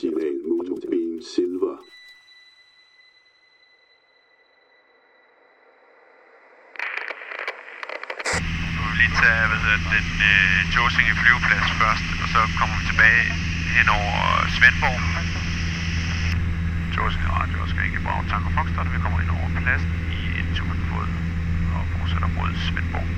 signal 0.00 0.36
Moonbeam 0.48 1.20
Silver. 1.20 1.76
Lige 8.98 9.12
tage 9.20 9.44
hvad 9.50 9.60
hedder, 9.64 9.80
den 9.94 10.08
øh, 10.30 10.58
Tåsinge 10.74 11.14
flyveplads 11.20 11.70
først, 11.80 12.06
og 12.22 12.28
så 12.34 12.40
kommer 12.58 12.74
vi 12.78 12.84
tilbage 12.90 13.24
hen 13.76 13.88
over 13.98 14.14
Svendborg. 14.56 15.35
Tåsinge 16.96 17.28
Radio 17.40 17.58
ikke 17.86 18.00
Brav 18.06 18.20
Tanker 18.30 18.52
Foxtrot, 18.56 18.88
vi 18.94 18.98
kommer 19.04 19.18
ind 19.22 19.30
over 19.36 19.48
pladsen 19.60 19.92
i 20.18 20.20
en 20.40 20.48
turbofod 20.56 21.08
og 21.74 21.82
fortsætter 21.92 22.30
mod 22.36 22.50
Svendborg. 22.66 23.08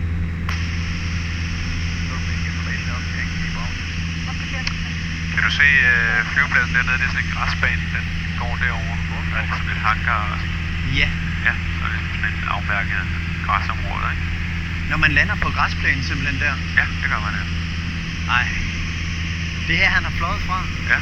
Kan 5.32 5.42
du 5.47 5.50
se 5.61 5.68
øh, 5.92 6.18
flyvepladsen 6.30 6.75
dernede? 6.76 6.99
Det 7.00 7.06
er 7.08 7.12
sådan 7.14 7.25
en 7.26 7.32
græsbane, 7.37 7.85
den 7.97 8.06
går 8.40 8.54
derover. 8.64 8.97
Der 9.30 9.37
er 9.40 9.44
ligesom 9.50 9.66
lidt 9.70 9.82
hangar 9.88 10.23
og 10.32 10.38
sådan. 10.42 10.58
Ja. 11.00 11.08
Ja, 11.49 11.54
så 11.75 11.80
er 11.87 11.90
det 11.94 12.00
sådan 12.14 12.28
et 12.32 12.40
afmærket 12.56 13.02
græsområde, 13.47 14.06
ikke? 14.12 14.25
Når 14.90 14.99
man 15.04 15.11
lander 15.18 15.37
på 15.44 15.49
græsplænen 15.56 16.02
simpelthen 16.11 16.38
der. 16.44 16.54
Ja, 16.80 16.87
det 17.00 17.06
gør 17.12 17.20
man 17.26 17.35
ja. 17.40 17.44
Nej. 18.32 18.47
Det 19.68 19.76
her, 19.82 19.90
han 19.97 20.04
har 20.08 20.14
fløjet 20.20 20.42
fra. 20.49 20.58
Ja. 20.92 21.00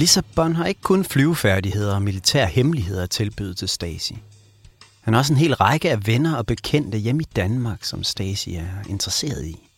Lissabon 0.00 0.56
har 0.56 0.66
ikke 0.66 0.80
kun 0.80 1.04
flyvefærdigheder 1.04 1.94
og 1.94 2.02
militære 2.02 2.46
hemmeligheder 2.46 3.02
at 3.02 3.10
tilbyde 3.10 3.54
til 3.54 3.68
Stasi. 3.68 4.18
Han 5.00 5.14
har 5.14 5.18
også 5.18 5.32
en 5.32 5.38
hel 5.38 5.54
række 5.54 5.90
af 5.90 6.06
venner 6.06 6.36
og 6.36 6.46
bekendte 6.46 6.98
hjemme 6.98 7.22
i 7.22 7.26
Danmark, 7.36 7.84
som 7.84 8.04
Stasi 8.04 8.54
er 8.54 8.68
interesseret 8.88 9.44
i. 9.44 9.68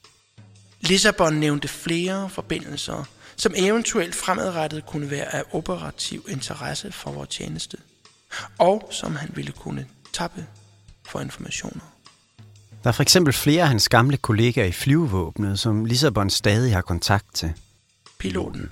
Lissabon 0.81 1.35
nævnte 1.35 1.69
flere 1.69 2.31
forbindelser, 2.31 3.05
som 3.37 3.52
eventuelt 3.57 4.14
fremadrettet 4.14 4.87
kunne 4.87 5.11
være 5.11 5.35
af 5.35 5.43
operativ 5.52 6.26
interesse 6.29 6.93
for 6.93 7.12
vores 7.12 7.29
tjeneste, 7.29 7.76
og 8.59 8.88
som 8.91 9.17
han 9.17 9.31
ville 9.35 9.52
kunne 9.52 9.87
tappe 10.12 10.47
for 11.07 11.21
informationer. 11.21 11.95
Der 12.83 12.88
er 12.88 12.93
for 12.93 13.02
eksempel 13.02 13.33
flere 13.33 13.62
af 13.62 13.69
hans 13.69 13.88
gamle 13.88 14.17
kollegaer 14.17 14.67
i 14.67 14.73
flyvevåbnet, 14.73 15.59
som 15.59 15.85
Lissabon 15.85 16.31
stadig 16.31 16.75
har 16.75 16.83
kontakt 16.83 17.35
til. 17.35 17.52
Piloten. 18.19 18.71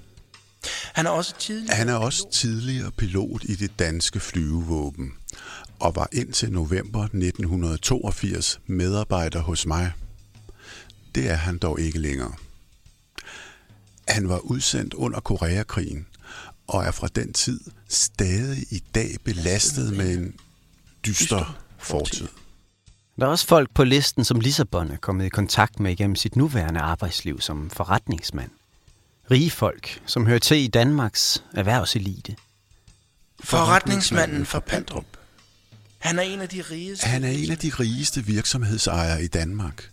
Han 0.95 1.07
er 1.07 1.11
også 1.11 1.35
tidligere... 1.38 1.76
Han 1.76 1.88
er 1.88 1.95
også 1.95 2.31
tidligere 2.31 2.90
pilot 2.90 3.45
i 3.45 3.55
det 3.55 3.79
danske 3.79 4.21
flyvevåben 4.21 5.12
og 5.81 5.97
var 5.97 6.09
indtil 6.12 6.52
november 6.52 7.02
1982 7.02 8.61
medarbejder 8.67 9.40
hos 9.40 9.67
mig. 9.67 9.93
Det 11.14 11.31
er 11.31 11.35
han 11.35 11.59
dog 11.59 11.81
ikke 11.81 11.99
længere. 11.99 12.33
Han 14.09 14.29
var 14.29 14.38
udsendt 14.38 14.95
under 14.95 15.21
Koreakrigen 15.21 16.07
og 16.67 16.85
er 16.85 16.90
fra 16.90 17.09
den 17.09 17.33
tid 17.33 17.61
stadig 17.88 18.59
i 18.71 18.83
dag 18.95 19.17
belastet 19.25 19.97
med 19.97 20.19
en 20.19 20.35
dyster 21.07 21.59
fortid. 21.79 22.29
Der 23.21 23.26
er 23.26 23.31
også 23.31 23.47
folk 23.47 23.75
på 23.75 23.85
listen, 23.85 24.25
som 24.25 24.40
Lissabon 24.40 24.90
er 24.90 24.97
kommet 24.97 25.25
i 25.25 25.29
kontakt 25.29 25.81
med 25.81 25.93
igennem 25.93 26.17
sit 26.17 26.37
nuværende 26.37 26.81
arbejdsliv 26.81 27.40
som 27.40 27.71
forretningsmand. 27.71 28.50
Rige 29.30 29.50
folk, 29.50 30.00
som 30.06 30.26
hører 30.26 30.38
til 30.38 30.56
i 30.56 30.66
Danmarks 30.66 31.44
erhvervselite. 31.54 32.37
Forretningsmanden 33.44 34.46
fra 34.46 34.60
Pandrup. 34.60 35.04
Han 35.99 36.18
er 36.18 36.22
en 36.22 36.40
af 36.40 36.49
de 36.49 36.62
rigeste... 36.70 37.06
Han 37.06 37.25
er 37.25 37.28
en 37.28 37.50
af 37.50 37.58
de 37.58 37.70
rigeste 37.80 38.25
virksomhedsejere 38.25 39.25
i 39.25 39.26
Danmark, 39.26 39.90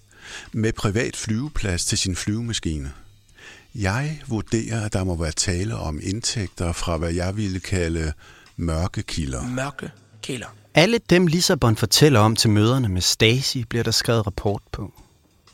med 0.51 0.74
privat 0.74 1.15
flyveplads 1.15 1.86
til 1.86 1.98
sin 1.98 2.15
flyvemaskine. 2.15 2.91
Jeg 3.75 4.22
vurderer, 4.27 4.86
at 4.86 4.94
der 4.94 5.03
må 5.03 5.15
være 5.15 5.32
tale 5.32 5.75
om 5.75 6.00
indtægter 6.03 6.72
fra, 6.72 6.98
hvad 6.98 7.13
jeg 7.13 7.38
ville 7.38 7.60
kalde 7.60 8.13
mørke 8.56 9.03
kilder. 9.03 9.48
Mørke 9.48 9.91
kilder. 10.22 10.48
Alle 10.74 11.00
dem 11.10 11.27
Lissabon 11.27 11.75
fortæller 11.75 12.20
om 12.20 12.36
til 12.36 12.50
møderne 12.50 12.89
med 12.89 13.01
Stasi, 13.01 13.63
bliver 13.63 13.84
der 13.84 13.91
skrevet 13.91 14.27
rapport 14.27 14.62
på. 14.72 14.94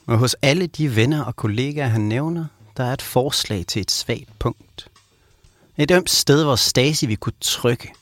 Og 0.05 0.17
hos 0.17 0.35
alle 0.41 0.67
de 0.67 0.95
venner 0.95 1.23
og 1.23 1.35
kollegaer, 1.35 1.87
han 1.87 2.01
nævner, 2.01 2.45
der 2.77 2.83
er 2.83 2.93
et 2.93 3.01
forslag 3.01 3.65
til 3.67 3.79
et 3.81 3.91
svagt 3.91 4.39
punkt. 4.39 4.87
Et 5.77 5.91
ømt 5.91 6.09
sted, 6.09 6.43
hvor 6.43 6.55
Stasi 6.55 7.05
vi 7.05 7.15
kunne 7.15 7.33
trykke, 7.41 7.93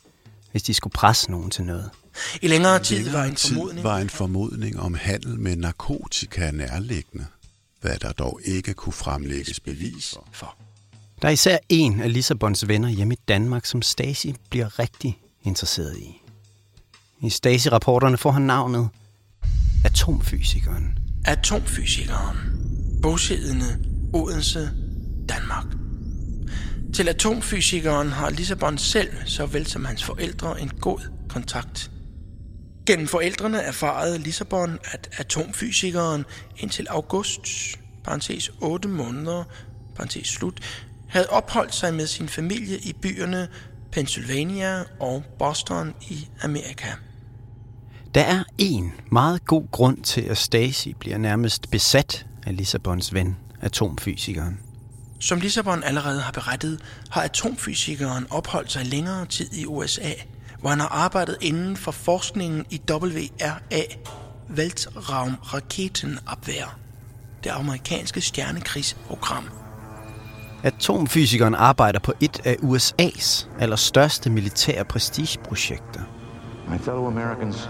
hvis 0.52 0.64
de 0.64 0.74
skulle 0.74 0.94
presse 0.94 1.32
nogen 1.32 1.52
til 1.52 1.64
noget. 1.64 1.90
I 2.42 2.48
længere 2.48 2.80
tid 2.80 3.10
var 3.10 3.24
en 3.24 3.36
tid 3.36 3.56
formodning, 3.56 3.84
var 3.84 3.98
en 3.98 4.10
formodning 4.10 4.80
om 4.80 4.94
handel 4.94 5.40
med 5.40 5.56
narkotika 5.56 6.52
nærliggende, 6.52 7.26
hvad 7.82 7.98
der 7.98 8.12
dog 8.12 8.40
ikke 8.46 8.74
kunne 8.74 8.94
fremlægges 8.94 9.60
bevis 9.60 10.10
for. 10.14 10.28
for. 10.32 10.56
Der 11.22 11.28
er 11.28 11.32
især 11.32 11.58
en 11.70 12.02
af 12.02 12.14
Lissabons 12.14 12.68
venner 12.68 12.90
hjemme 12.90 13.14
i 13.14 13.18
Danmark, 13.28 13.66
som 13.66 13.82
Stasi 13.82 14.36
bliver 14.50 14.80
rigtig 14.80 15.20
interesseret 15.44 15.98
i. 15.98 16.22
I 17.22 17.30
Stasi-rapporterne 17.30 18.18
får 18.18 18.32
han 18.32 18.42
navnet 18.42 18.90
Atomfysikeren. 19.86 20.98
Atomfysikeren. 21.26 22.38
Bosiddende 23.02 23.91
Odense, 24.14 24.70
Danmark. 25.30 25.66
Til 26.94 27.10
atomfysikeren 27.10 28.10
har 28.10 28.30
Lissabon 28.30 28.78
selv, 28.78 29.10
såvel 29.26 29.68
som 29.68 29.86
hans 29.86 30.04
forældre, 30.04 30.62
en 30.62 30.70
god 30.70 31.00
kontakt. 31.30 31.92
Gennem 32.86 33.08
forældrene 33.08 33.62
erfarede 33.62 34.18
Lissabon, 34.18 34.80
at 34.84 35.10
atomfysikeren 35.18 36.26
indtil 36.58 36.88
august, 36.90 37.42
parentes 38.04 38.52
8 38.62 38.90
måneder, 38.90 39.44
parentes 39.96 40.28
slut, 40.28 40.60
havde 41.10 41.30
opholdt 41.30 41.76
sig 41.76 41.94
med 41.94 42.08
sin 42.08 42.30
familie 42.30 42.78
i 42.78 42.94
byerne 43.02 43.48
Pennsylvania 43.92 44.84
og 45.00 45.24
Boston 45.40 45.94
i 46.10 46.28
Amerika. 46.42 46.88
Der 48.16 48.22
er 48.22 48.44
en 48.58 48.92
meget 49.12 49.46
god 49.46 49.72
grund 49.72 50.04
til, 50.04 50.22
at 50.22 50.38
Stacy 50.38 50.88
bliver 51.00 51.18
nærmest 51.18 51.72
besat 51.72 52.26
af 52.46 52.58
Lissabons 52.58 53.14
ven, 53.14 53.38
atomfysikeren. 53.62 54.60
Som 55.20 55.40
Lissabon 55.40 55.84
allerede 55.84 56.22
har 56.22 56.32
berettet, 56.32 56.82
har 57.10 57.22
atomfysikeren 57.22 58.28
opholdt 58.30 58.72
sig 58.72 58.86
længere 58.86 59.26
tid 59.26 59.54
i 59.54 59.66
USA, 59.66 60.12
hvor 60.60 60.70
han 60.70 60.80
har 60.80 60.88
arbejdet 60.88 61.38
inden 61.42 61.78
for 61.78 61.92
forskningen 61.92 62.66
i 62.70 62.82
WRA, 62.92 63.84
Weltraumraketenabwehr, 64.56 66.78
det 67.44 67.50
amerikanske 67.50 68.22
stjernekrigsprogram. 68.22 69.50
Atomfysikeren 70.64 71.56
arbejder 71.56 72.00
på 72.00 72.14
et 72.20 72.42
af 72.46 72.56
USA's 72.56 73.48
allerstørste 73.60 74.30
militære 74.30 74.86
prestigeprojekter. 74.86 76.02
My 76.70 76.78
fellow 76.78 77.08
Americans, 77.08 77.70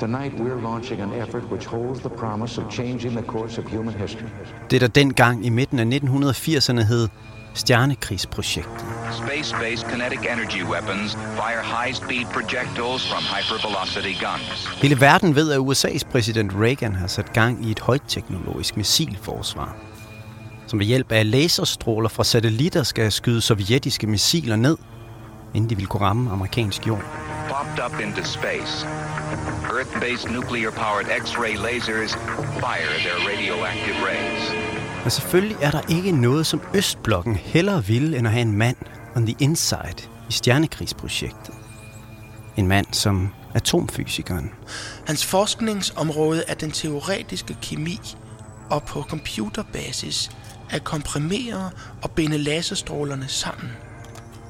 tonight 0.00 0.32
we're 0.40 0.60
launching 0.62 1.00
an 1.00 1.12
effort 1.22 1.44
which 1.52 1.66
holds 1.66 2.00
the 2.00 2.08
promise 2.08 2.60
of 2.60 2.70
changing 2.70 3.12
the 3.16 3.22
course 3.22 3.60
of 3.60 3.64
human 3.70 3.94
history. 3.94 4.28
Det, 4.70 4.80
der 4.80 4.86
dengang 4.86 5.46
i 5.46 5.48
midten 5.48 5.78
af 5.78 5.84
1980'erne 5.84 6.82
hed 6.82 7.08
Stjernekrigsprojektet. 7.54 8.86
Space-based 9.12 9.90
kinetic 9.90 10.18
energy 10.32 10.62
weapons 10.64 11.12
fire 11.14 11.62
high-speed 11.62 12.26
projectiles 12.32 13.02
from 13.10 13.22
hypervelocity 13.34 14.14
guns. 14.24 14.68
Hele 14.82 15.00
verden 15.00 15.34
ved, 15.34 15.52
at 15.52 15.58
USA's 15.58 16.10
præsident 16.10 16.52
Reagan 16.54 16.94
har 16.94 17.06
sat 17.06 17.32
gang 17.32 17.66
i 17.66 17.70
et 17.70 17.80
højteknologisk 17.80 18.76
missilforsvar, 18.76 19.76
som 20.66 20.78
ved 20.78 20.86
hjælp 20.86 21.12
af 21.12 21.30
laserstråler 21.30 22.08
fra 22.08 22.24
satellitter 22.24 22.82
skal 22.82 23.12
skyde 23.12 23.40
sovjetiske 23.40 24.06
missiler 24.06 24.56
ned, 24.56 24.76
inden 25.54 25.70
de 25.70 25.76
vil 25.76 25.86
kunne 25.86 26.00
ramme 26.00 26.30
amerikansk 26.30 26.86
jord. 26.86 27.04
Popped 27.48 27.84
up 27.84 28.00
into 28.00 28.24
space. 28.24 28.86
Earth-based 29.78 30.30
nuclear-powered 30.30 31.06
X-ray 31.22 31.54
lasers 31.56 32.12
fire 32.64 32.92
their 33.04 33.18
radioactive 33.30 33.96
rays. 34.06 34.42
Og 35.04 35.12
selvfølgelig 35.12 35.56
er 35.62 35.70
der 35.70 35.80
ikke 35.88 36.12
noget, 36.12 36.46
som 36.46 36.60
Østblokken 36.74 37.36
hellere 37.36 37.84
ville, 37.84 38.18
end 38.18 38.26
at 38.26 38.32
have 38.32 38.42
en 38.42 38.52
mand 38.52 38.76
on 39.16 39.26
the 39.26 39.36
inside 39.38 40.08
i 40.28 40.32
stjernekrigsprojektet. 40.32 41.54
En 42.56 42.68
mand 42.68 42.86
som 42.92 43.28
atomfysikeren. 43.54 44.50
Hans 45.06 45.26
forskningsområde 45.26 46.44
er 46.48 46.54
den 46.54 46.70
teoretiske 46.70 47.56
kemi, 47.62 48.00
og 48.70 48.82
på 48.82 49.02
computerbasis 49.02 50.30
at 50.70 50.84
komprimere 50.84 51.70
og 52.02 52.10
binde 52.10 52.38
laserstrålerne 52.38 53.28
sammen. 53.28 53.70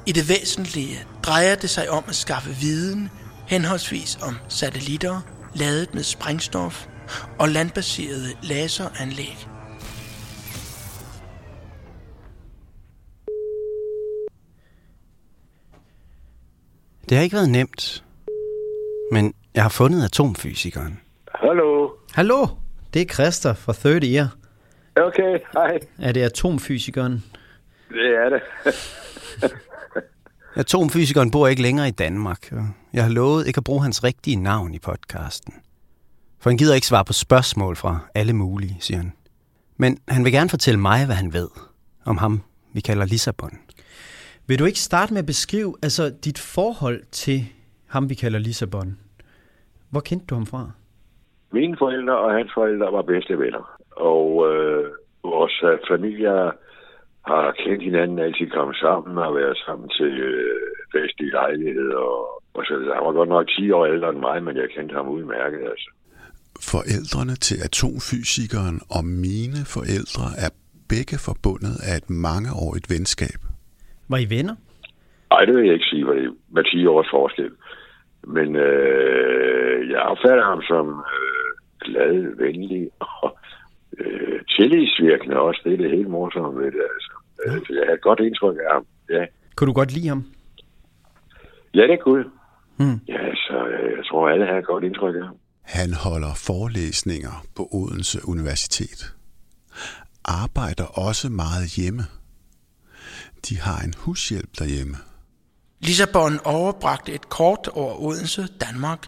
I 0.07 0.12
det 0.12 0.29
væsentlige 0.29 1.05
drejer 1.23 1.55
det 1.55 1.71
sig 1.71 1.90
om 1.90 2.05
at 2.09 2.16
skaffe 2.16 2.51
viden, 2.51 3.11
henholdsvis 3.51 4.19
om 4.23 4.35
satellitter, 4.49 5.21
ladet 5.55 5.95
med 5.95 6.03
sprængstof 6.03 6.87
og 7.39 7.49
landbaserede 7.49 8.29
laseranlæg. 8.43 9.37
Det 17.09 17.17
har 17.17 17.25
ikke 17.25 17.37
været 17.37 17.51
nemt, 17.51 18.05
men 19.13 19.35
jeg 19.55 19.63
har 19.63 19.71
fundet 19.71 20.05
atomfysikeren. 20.05 21.01
Hallo. 21.35 21.91
Hallo, 22.15 22.47
det 22.95 23.03
er 23.03 23.07
Christer 23.07 23.55
fra 23.55 23.73
Third 23.73 24.05
Ear. 24.05 24.29
Okay, 24.97 25.39
hej. 25.53 25.79
Er 26.03 26.13
det 26.13 26.23
atomfysikeren? 26.23 27.25
Det 27.89 28.15
er 28.15 28.29
det. 28.29 28.43
Atomfysikeren 30.57 31.31
bor 31.31 31.49
ikke 31.49 31.63
længere 31.63 31.89
i 31.89 31.91
Danmark. 31.91 32.53
og 32.53 32.67
Jeg 32.93 33.03
har 33.03 33.11
lovet 33.11 33.47
ikke 33.47 33.59
at 33.59 33.65
bruge 33.65 33.83
hans 33.83 34.05
rigtige 34.05 34.37
navn 34.37 34.75
i 34.75 34.79
podcasten. 34.79 35.55
For 36.41 36.51
han 36.51 36.57
gider 36.57 36.75
ikke 36.75 36.87
svare 36.87 37.05
på 37.05 37.13
spørgsmål 37.13 37.77
fra 37.77 37.99
alle 38.15 38.33
mulige, 38.33 38.77
siger 38.81 38.99
han. 38.99 39.13
Men 39.77 39.99
han 40.09 40.25
vil 40.25 40.33
gerne 40.33 40.51
fortælle 40.51 40.81
mig, 40.81 41.07
hvad 41.07 41.17
han 41.17 41.33
ved 41.33 41.49
om 42.07 42.17
ham, 42.17 42.41
vi 42.75 42.81
kalder 42.81 43.07
Lissabon. 43.07 43.59
Vil 44.47 44.59
du 44.59 44.65
ikke 44.65 44.79
starte 44.79 45.13
med 45.13 45.21
at 45.21 45.27
beskrive 45.27 45.75
altså, 45.83 46.15
dit 46.25 46.39
forhold 46.39 47.01
til 47.13 47.41
ham, 47.89 48.11
vi 48.11 48.15
kalder 48.15 48.39
Lissabon? 48.39 48.99
Hvor 49.91 50.01
kendte 50.01 50.27
du 50.27 50.35
ham 50.35 50.47
fra? 50.47 50.71
Mine 51.53 51.77
forældre 51.79 52.19
og 52.19 52.33
hans 52.35 52.51
forældre 52.55 52.93
var 52.93 53.03
bedste 53.03 53.39
venner. 53.39 53.79
Og 53.91 54.27
øh, 54.51 54.91
vores 55.25 55.65
familier 55.91 56.51
har 57.26 57.52
kendt 57.64 57.83
hinanden, 57.83 58.18
altid 58.18 58.50
kommet 58.50 58.76
sammen 58.76 59.18
og 59.18 59.35
været 59.35 59.59
sammen 59.66 59.88
til 59.88 60.12
øh, 60.30 60.61
festlige 60.94 61.30
lejligheder. 61.30 61.96
Og, 61.96 62.42
og 62.54 62.64
så 62.66 62.74
han 62.94 63.04
var 63.06 63.12
godt 63.12 63.28
nok 63.28 63.48
10 63.48 63.70
år 63.70 63.87
ældre 63.87 64.09
end 64.09 64.18
mig, 64.18 64.42
men 64.42 64.56
jeg 64.56 64.68
kendte 64.74 64.94
ham 64.94 65.09
udmærket. 65.09 65.61
Altså. 65.72 65.90
Forældrene 66.72 67.35
til 67.46 67.59
atomfysikeren 67.68 68.80
og 68.96 69.04
mine 69.04 69.61
forældre 69.74 70.26
er 70.44 70.50
begge 70.88 71.16
forbundet 71.28 71.76
af 71.88 71.94
et 72.00 72.11
mangeårigt 72.11 72.90
venskab. 72.94 73.40
Var 74.11 74.18
I 74.18 74.28
venner? 74.37 74.56
Nej, 75.30 75.44
det 75.44 75.54
vil 75.54 75.64
jeg 75.64 75.74
ikke 75.74 75.90
sige, 75.92 76.04
for 76.06 76.12
det 76.12 76.24
er 76.24 76.35
med 76.56 76.64
10 76.64 76.87
års 76.87 77.11
forskel. 77.11 77.50
Men 78.37 78.56
øh, 78.56 79.90
jeg 79.90 80.00
opfatter 80.00 80.44
ham 80.44 80.62
som 80.62 80.87
øh, 81.16 81.50
glad, 81.85 82.37
venlig 82.37 82.90
og 83.00 83.38
øh, 83.98 84.40
tillidsvirkende 84.56 85.37
også. 85.37 85.61
Det 85.64 85.72
er 85.72 85.76
det 85.76 85.90
helt 85.90 86.09
morsomme 86.09 86.61
ved 86.61 86.72
det, 86.72 86.85
altså. 86.94 87.10
Ja. 87.46 87.53
Så 87.66 87.72
jeg 87.79 87.85
har 87.87 87.94
et 87.94 88.00
godt 88.00 88.20
indtryk 88.20 88.57
af 88.66 88.72
ham, 88.74 88.85
ja. 89.11 89.24
Kunne 89.57 89.68
du 89.68 89.72
godt 89.72 89.92
lide 89.92 90.09
ham? 90.09 90.24
Ja, 91.74 91.83
det 91.83 91.98
kunne 92.05 92.18
jeg. 92.22 92.31
Hmm. 92.76 93.00
Ja, 93.09 93.35
så 93.35 93.57
øh, 93.66 93.96
jeg 93.96 94.05
tror, 94.09 94.29
alle 94.29 94.46
har 94.46 94.59
et 94.59 94.66
godt 94.66 94.85
indtryk 94.85 95.14
af 95.14 95.22
ham. 95.22 95.37
Han 95.62 95.92
holder 95.92 96.35
forelæsninger 96.35 97.44
på 97.57 97.68
Odense 97.72 98.18
Universitet. 98.29 99.14
Arbejder 100.24 100.85
også 100.85 101.29
meget 101.29 101.66
hjemme. 101.76 102.03
De 103.48 103.59
har 103.61 103.85
en 103.85 103.94
hushjælp 103.98 104.59
derhjemme. 104.59 104.96
Lissabon 105.81 106.38
overbragte 106.44 107.12
et 107.12 107.29
kort 107.29 107.68
over 107.68 108.00
Odense, 108.00 108.42
Danmark, 108.61 109.07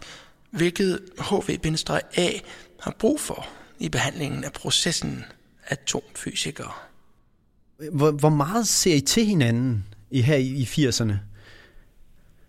hvilket 0.51 0.99
HV-A 1.29 2.27
har 2.79 2.95
brug 2.99 3.19
for 3.19 3.45
i 3.79 3.89
behandlingen 3.89 4.43
af 4.43 4.53
processen 4.53 5.25
atomfysikere. 5.67 6.71
Hvor, 7.77 8.19
hvor 8.19 8.29
meget 8.29 8.65
ser 8.67 8.95
I 8.95 8.99
til 8.99 9.25
hinanden 9.25 9.85
i 10.11 10.21
her 10.21 10.35
i, 10.35 10.49
i 10.63 10.63
80'erne? 10.63 11.13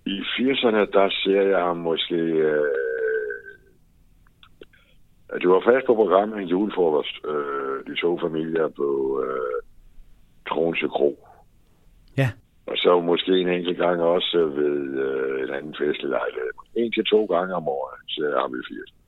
I 0.06 0.18
80'erne, 0.20 0.82
der 0.96 1.08
ser 1.22 1.42
jeg 1.42 1.60
ham 1.60 1.76
måske... 1.76 2.14
Øh, 2.14 2.74
det 5.40 5.48
var 5.48 5.62
fast 5.70 5.86
på 5.86 5.94
programmet 5.94 6.42
en 6.42 6.48
julefrokost. 6.48 7.16
Øh, 7.28 7.76
de 7.86 8.00
to 8.00 8.18
familier 8.20 8.68
på 8.68 8.88
øh, 9.24 9.56
Tronse 10.48 10.88
Kro. 10.88 11.28
Ja. 12.16 12.30
Og 12.66 12.76
så 12.76 13.00
måske 13.00 13.32
en 13.40 13.48
enkelt 13.48 13.78
gang 13.78 14.00
også 14.00 14.38
ved 14.60 14.76
øh, 15.06 15.48
en 15.48 15.54
anden 15.54 15.74
festlig 15.80 16.10
lejlighed. 16.10 16.50
En 16.76 16.92
til 16.92 17.04
to 17.04 17.24
gange 17.24 17.54
om 17.54 17.68
året, 17.68 17.94
ser 18.08 18.28
jeg 18.28 18.40
ham 18.40 18.54
i 18.54 18.62
80'erne. 18.72 19.04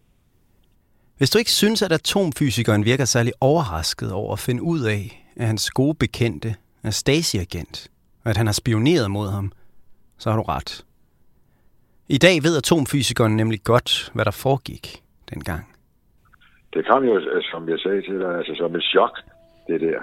Hvis 1.18 1.30
du 1.30 1.38
ikke 1.38 1.50
synes, 1.50 1.82
at 1.82 1.92
atomfysikeren 1.92 2.84
virker 2.84 3.04
særlig 3.04 3.32
overrasket 3.40 4.12
over 4.12 4.32
at 4.32 4.38
finde 4.38 4.62
ud 4.62 4.80
af, 4.80 5.25
at 5.36 5.46
hans 5.46 5.70
gode 5.70 5.94
bekendte 5.94 6.54
er 6.82 6.90
Stasi-agent, 6.90 7.90
og 8.24 8.30
at 8.30 8.36
han 8.36 8.46
har 8.46 8.52
spioneret 8.52 9.10
mod 9.10 9.28
ham, 9.28 9.52
så 10.18 10.30
har 10.30 10.36
du 10.36 10.42
ret. 10.42 10.84
I 12.08 12.18
dag 12.18 12.42
ved 12.42 12.56
atomfysikeren 12.56 13.36
nemlig 13.36 13.62
godt, 13.64 14.10
hvad 14.14 14.24
der 14.24 14.30
foregik 14.30 15.02
dengang. 15.34 15.64
Det 16.74 16.86
kom 16.90 17.04
jo, 17.04 17.20
som 17.50 17.68
jeg 17.68 17.78
sagde 17.78 18.02
til 18.02 18.18
dig, 18.18 18.36
altså 18.38 18.54
som 18.56 18.74
et 18.76 18.82
chok, 18.82 19.18
det 19.68 19.80
der, 19.80 20.00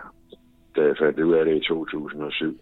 da 0.75 0.81
jeg 0.81 0.95
fandt 1.01 1.19
ud 1.19 1.33
af 1.33 1.45
det 1.45 1.55
i 1.55 1.67
2007. 1.67 2.59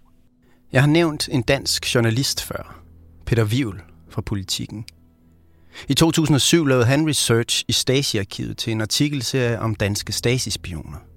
Jeg 0.71 0.81
har 0.81 0.89
nævnt 0.89 1.29
en 1.29 1.41
dansk 1.41 1.95
journalist 1.95 2.47
før, 2.47 2.81
Peter 3.25 3.45
Vivl 3.45 3.81
fra 4.09 4.21
Politiken. 4.21 4.85
I 5.89 5.93
2007 5.93 6.65
lavede 6.65 6.85
han 6.85 7.07
research 7.07 7.65
i 7.67 7.71
Stasi-arkivet 7.71 8.57
til 8.57 8.71
en 8.71 8.81
artikelserie 8.81 9.59
om 9.59 9.75
danske 9.75 10.11
Stasi-spioner. 10.11 11.10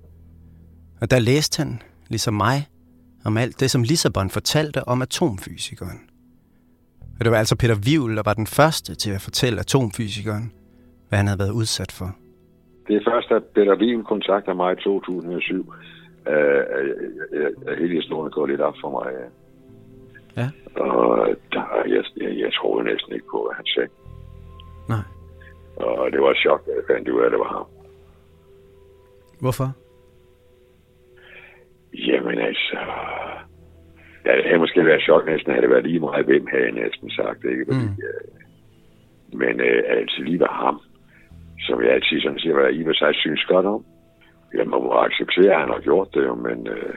Og 1.00 1.10
der 1.10 1.18
læste 1.18 1.62
han, 1.62 1.82
ligesom 2.08 2.34
mig, 2.34 2.68
om 3.24 3.36
alt 3.36 3.60
det, 3.60 3.70
som 3.70 3.82
Lissabon 3.82 4.30
fortalte 4.30 4.88
om 4.88 5.02
atomfysikeren. 5.02 6.00
Og 7.18 7.24
det 7.24 7.30
var 7.32 7.38
altså 7.38 7.56
Peter 7.56 7.76
Wivl, 7.86 8.16
der 8.16 8.22
var 8.24 8.34
den 8.34 8.46
første 8.46 8.94
til 8.94 9.10
at 9.10 9.20
fortælle 9.20 9.60
atomfysikeren, 9.60 10.52
hvad 11.08 11.18
han 11.18 11.26
havde 11.26 11.38
været 11.38 11.52
udsat 11.60 11.92
for. 11.92 12.08
Det 12.88 12.96
er 12.96 13.10
først, 13.10 13.30
at 13.30 13.42
Peter 13.54 13.76
Wien 13.76 14.04
kontakter 14.04 14.54
mig 14.54 14.72
i 14.72 14.82
2007. 14.82 15.74
Uh, 16.26 16.34
uh, 16.34 17.78
hele 17.78 17.94
historien 17.94 18.32
går 18.32 18.46
lidt 18.46 18.60
op 18.60 18.74
for 18.80 18.90
mig. 18.90 19.12
Ja. 20.36 20.48
Og 20.80 21.28
der, 21.52 21.64
jeg, 21.86 22.04
jeg, 22.16 22.38
jeg 22.38 22.52
troede 22.52 22.84
næsten 22.84 23.12
ikke 23.12 23.26
på, 23.30 23.38
hvad 23.46 23.54
han 23.56 23.66
sagde. 23.74 23.88
Nej. 24.88 25.04
Og 25.76 26.12
det 26.12 26.20
var 26.20 26.30
et 26.30 26.36
chok, 26.36 26.66
da 26.66 26.70
jeg 26.70 26.84
fandt 26.94 27.08
ud 27.08 27.20
af, 27.20 27.26
at 27.26 27.32
det 27.32 27.38
var 27.38 27.52
ham. 27.58 27.66
Hvorfor? 29.40 29.68
Jamen 31.94 32.38
altså... 32.38 32.78
Ja, 34.26 34.36
det 34.36 34.44
havde 34.44 34.58
måske 34.58 34.86
været 34.86 35.02
chok 35.02 35.26
næsten, 35.26 35.52
havde 35.52 35.62
det 35.62 35.70
været 35.70 35.86
lige 35.86 36.00
meget, 36.00 36.26
hvem 36.26 36.46
havde 36.50 36.64
jeg 36.64 36.72
næsten 36.72 37.10
sagt, 37.10 37.44
ikke? 37.44 37.64
Fordi, 37.68 37.86
mm. 37.86 38.02
øh, 38.08 38.24
men 39.40 39.60
øh, 39.60 39.82
altså 39.88 40.22
lige 40.22 40.40
var 40.40 40.54
ham, 40.64 40.80
som 41.66 41.82
jeg 41.82 41.90
altid 41.92 42.20
sådan 42.20 42.38
siger, 42.38 42.54
hvad 42.54 42.64
jeg 42.64 42.74
i 42.74 42.88
og 42.88 42.94
sig 42.94 43.14
synes 43.14 43.44
godt 43.44 43.66
om. 43.66 43.84
Jeg 44.54 44.66
må 44.66 44.92
acceptere, 45.06 45.54
at 45.54 45.60
han 45.60 45.68
har 45.68 45.80
gjort 45.80 46.08
det, 46.14 46.24
jo, 46.24 46.34
men 46.34 46.66
øh, 46.66 46.94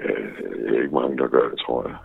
øh, 0.00 0.28
det 0.64 0.76
er 0.76 0.82
ikke 0.82 0.94
mange, 0.94 1.18
der 1.18 1.28
gør 1.28 1.48
det, 1.48 1.58
tror 1.58 1.88
jeg. 1.88 1.96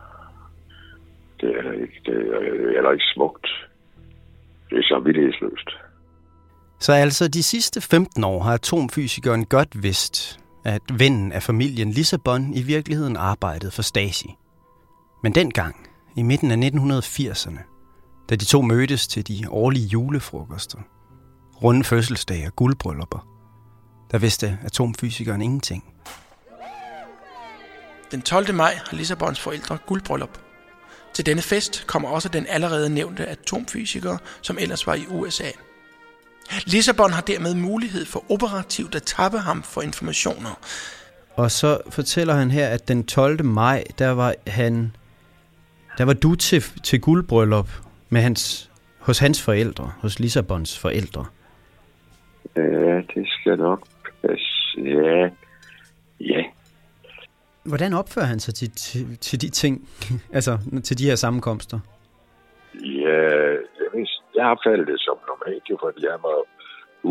Det 1.41 1.49
er 1.57 1.71
ikke, 1.71 1.99
det 2.05 2.17
er, 2.35 2.39
det 2.39 2.65
er 2.67 2.73
heller 2.73 2.91
ikke 2.91 3.11
smukt. 3.15 3.47
Det 4.69 4.77
er 4.77 4.83
samvittighedsløst. 4.83 5.69
Så 6.79 6.91
altså 6.93 7.27
de 7.27 7.43
sidste 7.43 7.81
15 7.81 8.23
år 8.23 8.39
har 8.39 8.53
atomfysikeren 8.53 9.45
godt 9.45 9.83
vidst, 9.83 10.39
at 10.63 10.81
vennen 10.93 11.31
af 11.31 11.43
familien 11.43 11.91
Lissabon 11.91 12.53
i 12.53 12.61
virkeligheden 12.61 13.15
arbejdede 13.15 13.71
for 13.71 13.81
Stasi. 13.81 14.35
Men 15.23 15.35
dengang, 15.35 15.75
i 16.15 16.21
midten 16.21 16.51
af 16.51 16.69
1980'erne, 16.69 17.59
da 18.29 18.35
de 18.35 18.45
to 18.45 18.61
mødtes 18.61 19.07
til 19.07 19.27
de 19.27 19.49
årlige 19.49 19.87
julefrokoster, 19.87 20.77
runde 21.63 21.83
fødselsdage 21.83 22.47
og 22.47 22.55
guldbryllupper, 22.55 23.27
der 24.11 24.17
vidste 24.17 24.57
atomfysikeren 24.63 25.41
ingenting. 25.41 25.83
Den 28.11 28.21
12. 28.21 28.53
maj 28.53 28.75
har 28.75 28.97
Lissabons 28.97 29.39
forældre 29.39 29.77
guldbryllup. 29.87 30.39
Til 31.13 31.25
denne 31.25 31.41
fest 31.41 31.87
kommer 31.87 32.09
også 32.09 32.29
den 32.29 32.45
allerede 32.49 32.89
nævnte 32.89 33.25
atomfysiker, 33.25 34.17
som 34.41 34.57
ellers 34.59 34.87
var 34.87 34.93
i 34.93 35.05
USA. 35.09 35.49
Lissabon 36.65 37.11
har 37.11 37.21
dermed 37.21 37.55
mulighed 37.55 38.05
for 38.05 38.31
operativt 38.31 38.95
at 38.95 39.03
tappe 39.03 39.37
ham 39.37 39.63
for 39.63 39.81
informationer. 39.81 40.59
Og 41.35 41.51
så 41.51 41.81
fortæller 41.89 42.33
han 42.33 42.51
her, 42.51 42.67
at 42.67 42.87
den 42.87 43.03
12. 43.03 43.45
maj, 43.45 43.83
der 43.99 44.09
var 44.09 44.35
han, 44.47 44.95
der 45.97 46.05
var 46.05 46.13
du 46.13 46.35
til, 46.35 46.61
til 46.83 47.01
guldbryllup 47.01 47.69
med 48.09 48.21
hans, 48.21 48.71
hos 48.99 49.19
hans 49.19 49.41
forældre, 49.41 49.91
hos 49.99 50.19
Lissabons 50.19 50.79
forældre. 50.79 51.25
Ja, 52.55 53.01
det 53.15 53.27
skal 53.27 53.57
nok 53.57 53.87
passe. 54.21 54.45
Ja, 54.77 55.29
ja. 56.19 56.43
Hvordan 57.63 57.93
opfører 57.93 58.25
han 58.25 58.39
sig 58.39 58.53
til, 58.53 58.71
til, 58.71 59.17
til 59.17 59.41
de 59.41 59.49
ting, 59.49 59.89
altså 60.33 60.57
til 60.83 60.97
de 60.97 61.05
her 61.05 61.15
sammenkomster? 61.15 61.79
Ja, 62.73 63.55
jeg, 64.39 64.47
opfattede 64.53 64.91
det 64.91 64.99
som 65.05 65.17
normalt, 65.31 65.65
jo, 65.71 65.75
fordi 65.83 66.01
jeg 66.11 66.19
var 66.27 66.37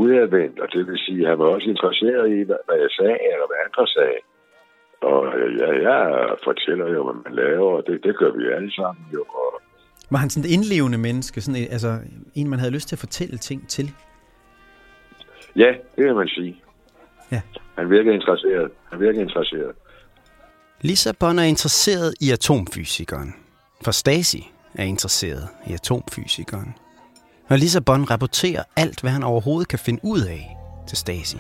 udadvendt, 0.03 0.57
og 0.63 0.69
det 0.73 0.83
vil 0.87 0.99
sige, 1.07 1.23
at 1.23 1.29
han 1.31 1.39
var 1.39 1.49
også 1.55 1.69
interesseret 1.75 2.27
i, 2.39 2.41
hvad, 2.49 2.79
jeg 2.85 2.93
sagde, 2.99 3.19
eller 3.33 3.47
hvad 3.49 3.61
andre 3.67 3.85
sagde. 3.97 4.21
Og 5.11 5.21
ja, 5.63 5.71
jeg 5.89 6.03
fortæller 6.49 6.87
jo, 6.95 7.01
hvad 7.07 7.19
man 7.25 7.35
laver, 7.43 7.71
og 7.79 7.83
det, 7.87 8.05
det 8.07 8.15
gør 8.21 8.31
vi 8.39 8.45
alle 8.57 8.73
sammen 8.79 9.05
jo. 9.15 9.23
Og... 9.43 9.51
Var 10.11 10.19
han 10.19 10.31
sådan 10.31 10.49
et 10.49 10.55
indlevende 10.57 10.99
menneske, 10.99 11.41
sådan 11.41 11.61
et, 11.63 11.69
altså 11.77 11.91
en, 12.35 12.49
man 12.51 12.59
havde 12.59 12.73
lyst 12.73 12.89
til 12.89 12.95
at 12.95 13.05
fortælle 13.07 13.39
ting 13.39 13.69
til? 13.69 13.87
Ja, 15.57 15.71
det 15.97 16.05
vil 16.05 16.15
man 16.15 16.29
sige. 16.29 16.63
Ja. 17.33 17.41
Han 17.79 17.91
virker 17.91 18.13
interesseret. 18.13 18.71
Han 18.91 19.01
virker 19.01 19.21
interesseret. 19.21 19.73
Lissabon 20.81 21.39
er 21.39 21.43
interesseret 21.43 22.15
i 22.21 22.31
atomfysikeren, 22.33 23.35
for 23.85 23.91
Stasi 23.91 24.53
er 24.75 24.85
interesseret 24.85 25.49
i 25.67 25.73
atomfysikeren. 25.73 26.75
Og 27.49 27.59
Lissabon 27.59 28.11
rapporterer 28.11 28.63
alt, 28.77 29.01
hvad 29.01 29.11
han 29.11 29.23
overhovedet 29.23 29.69
kan 29.69 29.79
finde 29.79 30.01
ud 30.03 30.21
af 30.21 30.57
til 30.89 30.99
Stasi. 30.99 31.39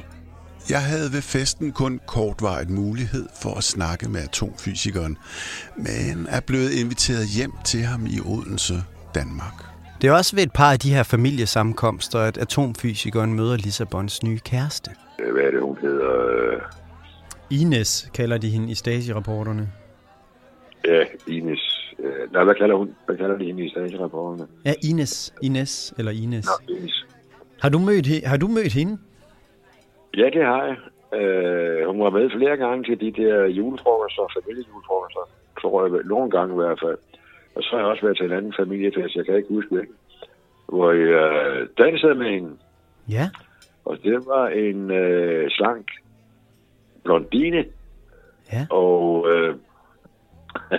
Jeg 0.70 0.82
havde 0.82 1.12
ved 1.12 1.22
festen 1.22 1.72
kun 1.72 2.00
kortvarigt 2.06 2.70
mulighed 2.70 3.26
for 3.42 3.54
at 3.54 3.64
snakke 3.64 4.08
med 4.08 4.20
atomfysikeren, 4.20 5.18
men 5.76 6.26
er 6.28 6.40
blevet 6.40 6.70
inviteret 6.70 7.26
hjem 7.36 7.52
til 7.64 7.80
ham 7.80 8.06
i 8.06 8.20
Odense, 8.24 8.74
Danmark. 9.14 9.64
Det 10.02 10.08
er 10.08 10.12
også 10.12 10.36
ved 10.36 10.42
et 10.42 10.52
par 10.52 10.72
af 10.72 10.78
de 10.78 10.94
her 10.94 11.02
familiesammenkomster, 11.02 12.18
at 12.18 12.38
atomfysikeren 12.38 13.34
møder 13.34 13.56
Lissabons 13.56 14.22
nye 14.22 14.38
kæreste. 14.38 14.90
Hvad 15.32 15.42
er 15.42 15.50
det, 15.50 15.62
hun 15.62 15.78
hedder? 15.82 16.10
Ines 17.50 18.10
kalder 18.14 18.38
de 18.38 18.48
hende 18.48 18.70
i 18.70 18.74
Stasi-rapporterne. 18.74 19.68
Ja, 20.84 21.04
Ines. 21.26 21.47
Nej, 22.32 22.44
hvad 22.44 22.54
kalder, 22.54 22.76
hun? 22.76 22.94
hvad 23.06 23.16
kalder 23.16 23.38
de 23.38 23.44
hende 23.44 23.64
i 23.64 23.70
Stasi-rapporterne? 23.70 24.46
Ja, 24.64 24.72
Ines. 24.90 25.34
Ines, 25.42 25.94
eller 25.98 26.12
Ines. 26.12 26.46
Nå, 26.46 26.74
Ines. 26.74 27.06
Har 27.62 27.68
du 27.68 27.78
mødt, 27.78 28.26
har 28.26 28.36
du 28.36 28.48
mødt 28.48 28.72
hende? 28.72 28.98
Ja, 30.16 30.24
det 30.24 30.44
har 30.44 30.64
jeg. 30.64 30.76
Uh, 31.18 31.86
hun 31.90 32.00
var 32.04 32.10
med 32.10 32.30
flere 32.30 32.56
gange 32.56 32.84
til 32.84 33.00
de 33.00 33.22
der 33.22 33.44
julefrokoster, 33.44 34.32
familiejulefrokoster. 34.36 35.24
Tror 35.60 35.86
jeg, 35.86 36.04
nogle 36.04 36.30
gange 36.30 36.54
i 36.54 36.56
hvert 36.56 36.80
fald. 36.84 36.98
Og 37.54 37.62
så 37.62 37.68
har 37.72 37.78
jeg 37.78 37.86
også 37.86 38.02
været 38.02 38.16
til 38.16 38.26
en 38.26 38.32
anden 38.32 38.54
familiefest, 38.58 39.16
jeg 39.16 39.24
kan 39.26 39.36
ikke 39.36 39.48
huske 39.48 39.74
hvilken. 39.74 39.94
Hvor 40.68 40.92
jeg 40.92 41.60
uh, 41.62 41.68
dansede 41.78 42.14
med 42.14 42.26
hende. 42.30 42.50
Ja. 43.08 43.30
Og 43.84 43.98
det 44.02 44.26
var 44.26 44.48
en 44.48 44.80
uh, 44.90 45.46
slank 45.48 45.86
blondine. 47.04 47.64
Ja. 48.52 48.66
Og 48.70 49.26
uh, 49.32 49.54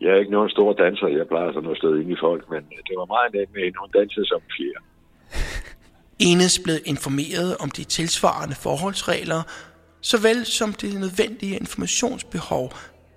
jeg 0.00 0.10
er 0.10 0.18
ikke 0.22 0.32
nogen 0.32 0.50
stor 0.50 0.72
danser. 0.72 1.06
Jeg 1.06 1.28
plejer 1.28 1.52
sådan 1.52 1.70
at 1.70 1.76
stå 1.76 1.94
ind 1.94 2.10
i 2.10 2.16
folk, 2.20 2.50
men 2.50 2.62
det 2.88 2.94
var 2.96 3.04
meget 3.14 3.32
net 3.32 3.48
med 3.54 3.62
hende. 3.64 3.78
Hun 3.78 3.90
dansede 3.90 4.26
som 4.26 4.40
fjerde. 4.56 4.84
Enes 6.18 6.58
blev 6.64 6.76
informeret 6.84 7.56
om 7.56 7.70
de 7.70 7.84
tilsvarende 7.84 8.54
forholdsregler, 8.54 9.42
såvel 10.00 10.44
som 10.44 10.72
det 10.72 11.00
nødvendige 11.00 11.56
informationsbehov, 11.56 12.72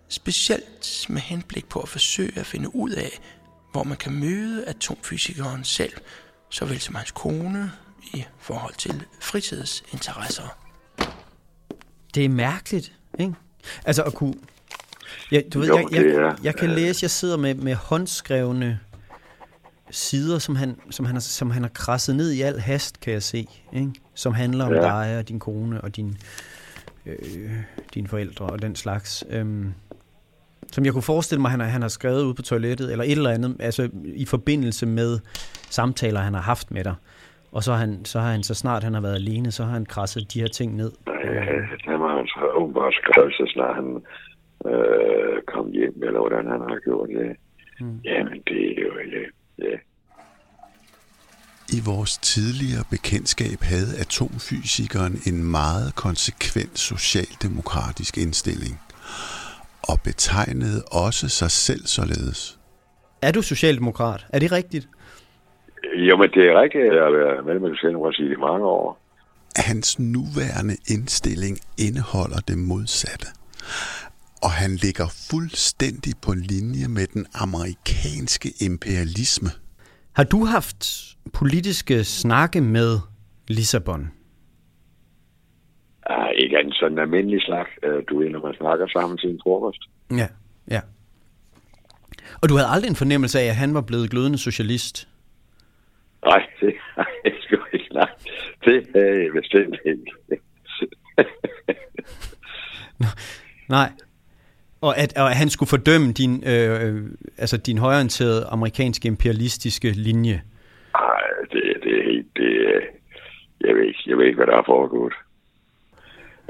specielt 0.09 1.05
med 1.09 1.21
henblik 1.21 1.69
på 1.69 1.79
at 1.79 1.89
forsøge 1.89 2.39
at 2.39 2.45
finde 2.45 2.75
ud 2.75 2.91
af, 2.91 3.13
hvor 3.71 3.83
man 3.83 3.97
kan 3.97 4.13
møde 4.19 4.65
atomfysikeren 4.65 5.63
selv, 5.63 5.93
såvel 6.49 6.79
som 6.79 6.95
hans 6.95 7.11
kone 7.11 7.71
i 8.13 8.25
forhold 8.39 8.73
til 8.73 9.03
fritidsinteresser. 9.21 10.57
Det 12.15 12.25
er 12.25 12.29
mærkeligt, 12.29 12.93
ikke? 13.19 13.33
Altså 13.85 14.03
at 14.03 14.13
kunne... 14.13 14.33
Ja, 15.31 15.41
du 15.53 15.59
ved, 15.59 15.67
Jo, 15.67 15.77
jeg, 15.77 15.85
jeg, 15.91 16.05
jeg, 16.13 16.35
jeg 16.43 16.55
kan 16.55 16.69
læse, 16.69 17.03
jeg 17.03 17.09
sidder 17.09 17.37
med, 17.37 17.55
med 17.55 17.75
håndskrevne 17.75 18.79
sider, 19.91 20.39
som 20.39 20.55
han, 20.55 20.79
som, 20.89 21.05
han 21.05 21.15
har, 21.15 21.19
som 21.21 21.51
han 21.51 21.61
har 21.63 21.69
krasset 21.69 22.15
ned 22.15 22.31
i 22.31 22.41
al 22.41 22.59
hast, 22.59 22.99
kan 22.99 23.13
jeg 23.13 23.23
se. 23.23 23.47
Ikke? 23.73 23.91
Som 24.13 24.33
handler 24.33 24.65
om 24.65 24.73
Ja. 24.73 24.81
dig 24.81 25.17
og 25.17 25.29
din 25.29 25.39
kone 25.39 25.81
og 25.81 25.95
din, 25.95 26.17
øh, 27.05 27.15
dine 27.93 28.07
forældre 28.07 28.45
og 28.45 28.61
den 28.61 28.75
slags. 28.75 29.23
Øhm, 29.29 29.73
som 30.71 30.85
jeg 30.85 30.93
kunne 30.93 31.01
forestille 31.03 31.41
mig, 31.41 31.51
han 31.51 31.59
har, 31.59 31.67
han 31.67 31.81
har 31.81 31.89
skrevet 31.89 32.23
ud 32.23 32.33
på 32.33 32.41
toilettet, 32.41 32.91
eller 32.91 33.03
et 33.03 33.11
eller 33.11 33.29
andet, 33.29 33.55
altså 33.59 33.89
i 34.03 34.25
forbindelse 34.25 34.85
med 34.85 35.19
samtaler, 35.69 36.19
han 36.19 36.33
har 36.33 36.41
haft 36.41 36.71
med 36.71 36.83
dig. 36.83 36.95
Og 37.51 37.63
så 37.63 37.71
har 37.71 37.79
han, 37.79 38.05
så, 38.05 38.19
har 38.19 38.31
han, 38.31 38.43
så 38.43 38.53
snart 38.53 38.83
han 38.83 38.93
har 38.93 39.01
været 39.01 39.15
alene, 39.15 39.51
så 39.51 39.63
har 39.63 39.71
han 39.71 39.85
krasset 39.85 40.33
de 40.33 40.39
her 40.41 40.47
ting 40.47 40.75
ned. 40.75 40.91
Øh, 41.07 41.35
han 41.85 41.99
har 41.99 42.55
åbenbart 42.55 42.93
skrevet, 42.93 43.33
så 43.33 43.51
snart 43.53 43.75
han 43.75 44.01
øh, 44.65 45.41
kom 45.53 45.71
hjem, 45.71 46.03
eller 46.03 46.19
hvordan 46.19 46.45
han 46.47 46.61
har 46.69 46.79
gjort 46.83 47.09
det. 47.09 47.35
Mm. 47.79 47.99
Jamen, 48.03 48.41
det 48.47 48.59
er 48.71 48.81
jo... 48.81 48.91
Ja, 49.15 49.23
ja. 49.65 49.77
I 51.77 51.79
vores 51.85 52.17
tidligere 52.17 52.83
bekendtskab 52.89 53.59
havde 53.61 53.91
atomfysikeren 53.99 55.13
en 55.27 55.51
meget 55.51 55.95
konsekvent 55.95 56.79
socialdemokratisk 56.79 58.17
indstilling 58.17 58.79
og 59.81 59.97
betegnede 60.03 60.83
også 60.91 61.29
sig 61.29 61.51
selv 61.51 61.85
således. 61.85 62.59
Er 63.21 63.31
du 63.31 63.41
socialdemokrat? 63.41 64.25
Er 64.33 64.39
det 64.39 64.51
rigtigt? 64.51 64.89
Jo, 65.95 66.17
men 66.17 66.29
det 66.29 66.43
er 66.49 66.61
rigtigt, 66.61 66.83
at 66.83 66.95
jeg 66.95 67.03
har 67.03 67.11
været 67.11 67.45
medlem 67.45 67.65
af 67.65 67.75
Socialdemokratiet 67.75 68.31
i 68.31 68.35
mange 68.35 68.65
år. 68.65 69.01
Hans 69.55 69.99
nuværende 69.99 70.75
indstilling 70.87 71.57
indeholder 71.77 72.39
det 72.47 72.57
modsatte. 72.57 73.27
Og 74.43 74.51
han 74.51 74.71
ligger 74.75 75.07
fuldstændig 75.31 76.13
på 76.25 76.31
linje 76.33 76.87
med 76.87 77.07
den 77.07 77.25
amerikanske 77.43 78.49
imperialisme. 78.69 79.49
Har 80.13 80.23
du 80.23 80.45
haft 80.45 80.81
politiske 81.33 82.03
snakke 82.03 82.61
med 82.61 82.99
Lissabon? 83.47 84.01
Uh, 86.09 86.31
ikke 86.43 86.57
andet 86.57 86.75
sådan 86.75 86.91
en 86.91 86.99
almindelig 86.99 87.41
slag. 87.41 87.65
Uh, 87.87 87.99
du 88.09 88.19
ved, 88.19 88.29
når 88.29 88.41
man 88.41 88.53
snakker 88.53 88.87
sammen 88.87 89.17
til 89.17 89.29
en 89.29 89.39
frokost. 89.43 89.81
Ja, 90.11 90.27
ja. 90.69 90.81
Og 92.41 92.49
du 92.49 92.55
havde 92.55 92.69
aldrig 92.69 92.89
en 92.89 92.95
fornemmelse 92.95 93.39
af, 93.39 93.45
at 93.45 93.55
han 93.55 93.73
var 93.73 93.81
blevet 93.81 94.09
glødende 94.09 94.37
socialist? 94.37 95.07
Nej, 96.25 96.41
det 96.61 96.73
har 96.95 97.11
jeg 97.25 97.33
sgu 97.41 97.55
ikke 97.73 97.93
nej. 97.93 98.09
Det 98.65 98.87
havde 98.95 99.23
jeg 99.23 99.31
bestemt 99.41 99.75
ikke. 99.85 100.11
Nej. 103.69 103.89
Og 104.81 104.97
at, 105.03 105.17
og 105.17 105.27
at 105.29 105.37
han 105.41 105.49
skulle 105.49 105.69
fordømme 105.75 106.07
din, 106.21 106.33
øh, 106.53 106.93
altså 107.37 107.57
din 107.57 107.77
højorienterede 107.77 108.45
amerikanske 108.55 109.07
imperialistiske 109.07 109.89
linje? 110.07 110.41
Nej, 110.93 111.21
det, 111.51 111.63
det 111.83 111.91
er 111.99 112.03
helt... 112.11 112.27
Det, 112.37 112.49
jeg, 113.65 113.75
ved 113.75 113.83
ikke, 113.83 114.03
jeg 114.07 114.17
ved 114.17 114.25
ikke, 114.25 114.39
hvad 114.39 114.47
der 114.47 114.57
er 114.57 114.71
foregået. 114.73 115.13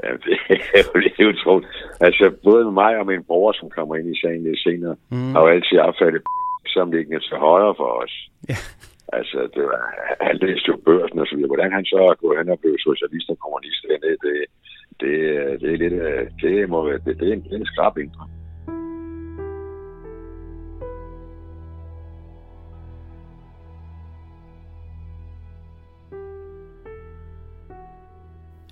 Ja, 0.02 0.12
det, 0.24 0.36
det 1.16 1.20
er 1.24 1.32
utroligt. 1.34 1.76
Altså, 2.00 2.24
både 2.44 2.72
mig 2.72 2.92
og 3.00 3.06
min 3.06 3.24
bror, 3.24 3.52
som 3.52 3.70
kommer 3.70 3.96
ind 3.96 4.08
i 4.14 4.20
sagen 4.20 4.42
lidt 4.42 4.62
senere, 4.62 4.96
mm. 5.10 5.32
har 5.32 5.40
jo 5.40 5.46
altid 5.46 5.78
opfattet 5.78 6.22
som 6.66 6.92
liggende 6.92 7.20
til 7.20 7.36
højre 7.36 7.74
for 7.80 7.90
os. 8.02 8.14
Ja. 8.48 8.58
Altså, 9.18 9.38
det 9.54 9.64
var, 9.70 9.82
han 10.28 10.36
læste 10.42 10.68
jo 10.68 10.76
børsen 10.88 11.18
og 11.18 11.26
så 11.26 11.34
videre. 11.34 11.52
Hvordan 11.52 11.72
han 11.72 11.84
så 11.84 11.98
er 12.10 12.22
gået 12.22 12.38
hen 12.38 12.48
og 12.54 12.58
blevet 12.60 12.80
socialist 12.88 13.28
og 13.30 13.38
kommunist, 13.38 13.82
det, 13.88 14.16
det, 14.24 14.36
det, 15.00 15.06
øh, 15.06 15.60
det 15.60 15.72
er 15.72 15.78
lidt, 15.78 15.92
øh, 15.92 16.30
det 16.42 16.70
må 16.70 16.86
være, 16.86 16.98
det, 16.98 17.20
det 17.20 17.28
er 17.28 17.32
en, 17.32 17.42
det 17.42 17.52
er 17.52 17.56
en 17.56 17.66
skrab 17.66 17.98
indre. 17.98 18.28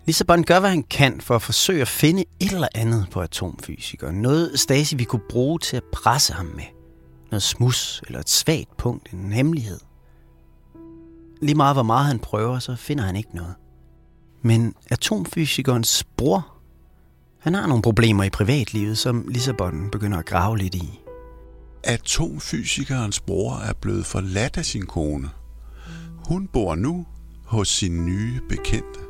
Lissabon 0.07 0.45
gør, 0.45 0.61
hvad 0.61 0.71
han 0.71 0.83
kan 0.83 1.21
for 1.21 1.35
at 1.35 1.43
forsøge 1.43 1.81
at 1.81 1.89
finde 1.89 2.25
et 2.41 2.53
eller 2.53 2.69
andet 2.75 3.07
på 3.13 3.21
atomfysikeren. 3.21 4.23
Noget 4.23 4.61
Stasi 4.61 4.97
vi 4.97 5.05
kunne 5.05 5.29
bruge 5.31 5.59
til 5.59 5.77
at 5.77 5.85
presse 5.93 6.33
ham 6.33 6.47
med. 6.47 6.65
Noget 7.31 7.43
smus 7.43 8.03
eller 8.07 8.21
et 8.21 8.29
svagt 8.29 8.77
punkt, 8.77 9.13
en 9.13 9.33
hemmelighed. 9.33 9.81
Lige 11.43 11.57
meget 11.57 11.77
hvor 11.77 11.83
meget 11.83 12.07
han 12.07 12.19
prøver, 12.19 12.59
så 12.59 12.77
finder 12.77 13.05
han 13.05 13.17
ikke 13.17 13.37
noget. 13.37 13.55
Men 14.43 14.75
atomfysikerens 14.91 16.05
bror, 16.17 16.57
han 17.39 17.55
har 17.55 17.67
nogle 17.67 17.83
problemer 17.83 18.25
i 18.25 18.31
privatlivet, 18.31 18.99
som 18.99 19.29
Lissabon 19.29 19.91
begynder 19.93 20.19
at 20.19 20.27
grave 20.27 20.59
lidt 20.59 20.75
i. 20.75 21.01
Atomfysikerens 21.85 23.21
bror 23.21 23.55
er 23.55 23.73
blevet 23.73 24.07
forladt 24.07 24.57
af 24.57 24.65
sin 24.65 24.87
kone. 24.87 25.31
Hun 26.29 26.47
bor 26.47 26.75
nu 26.75 27.07
hos 27.45 27.69
sin 27.69 28.07
nye 28.07 28.41
bekendte. 28.49 29.01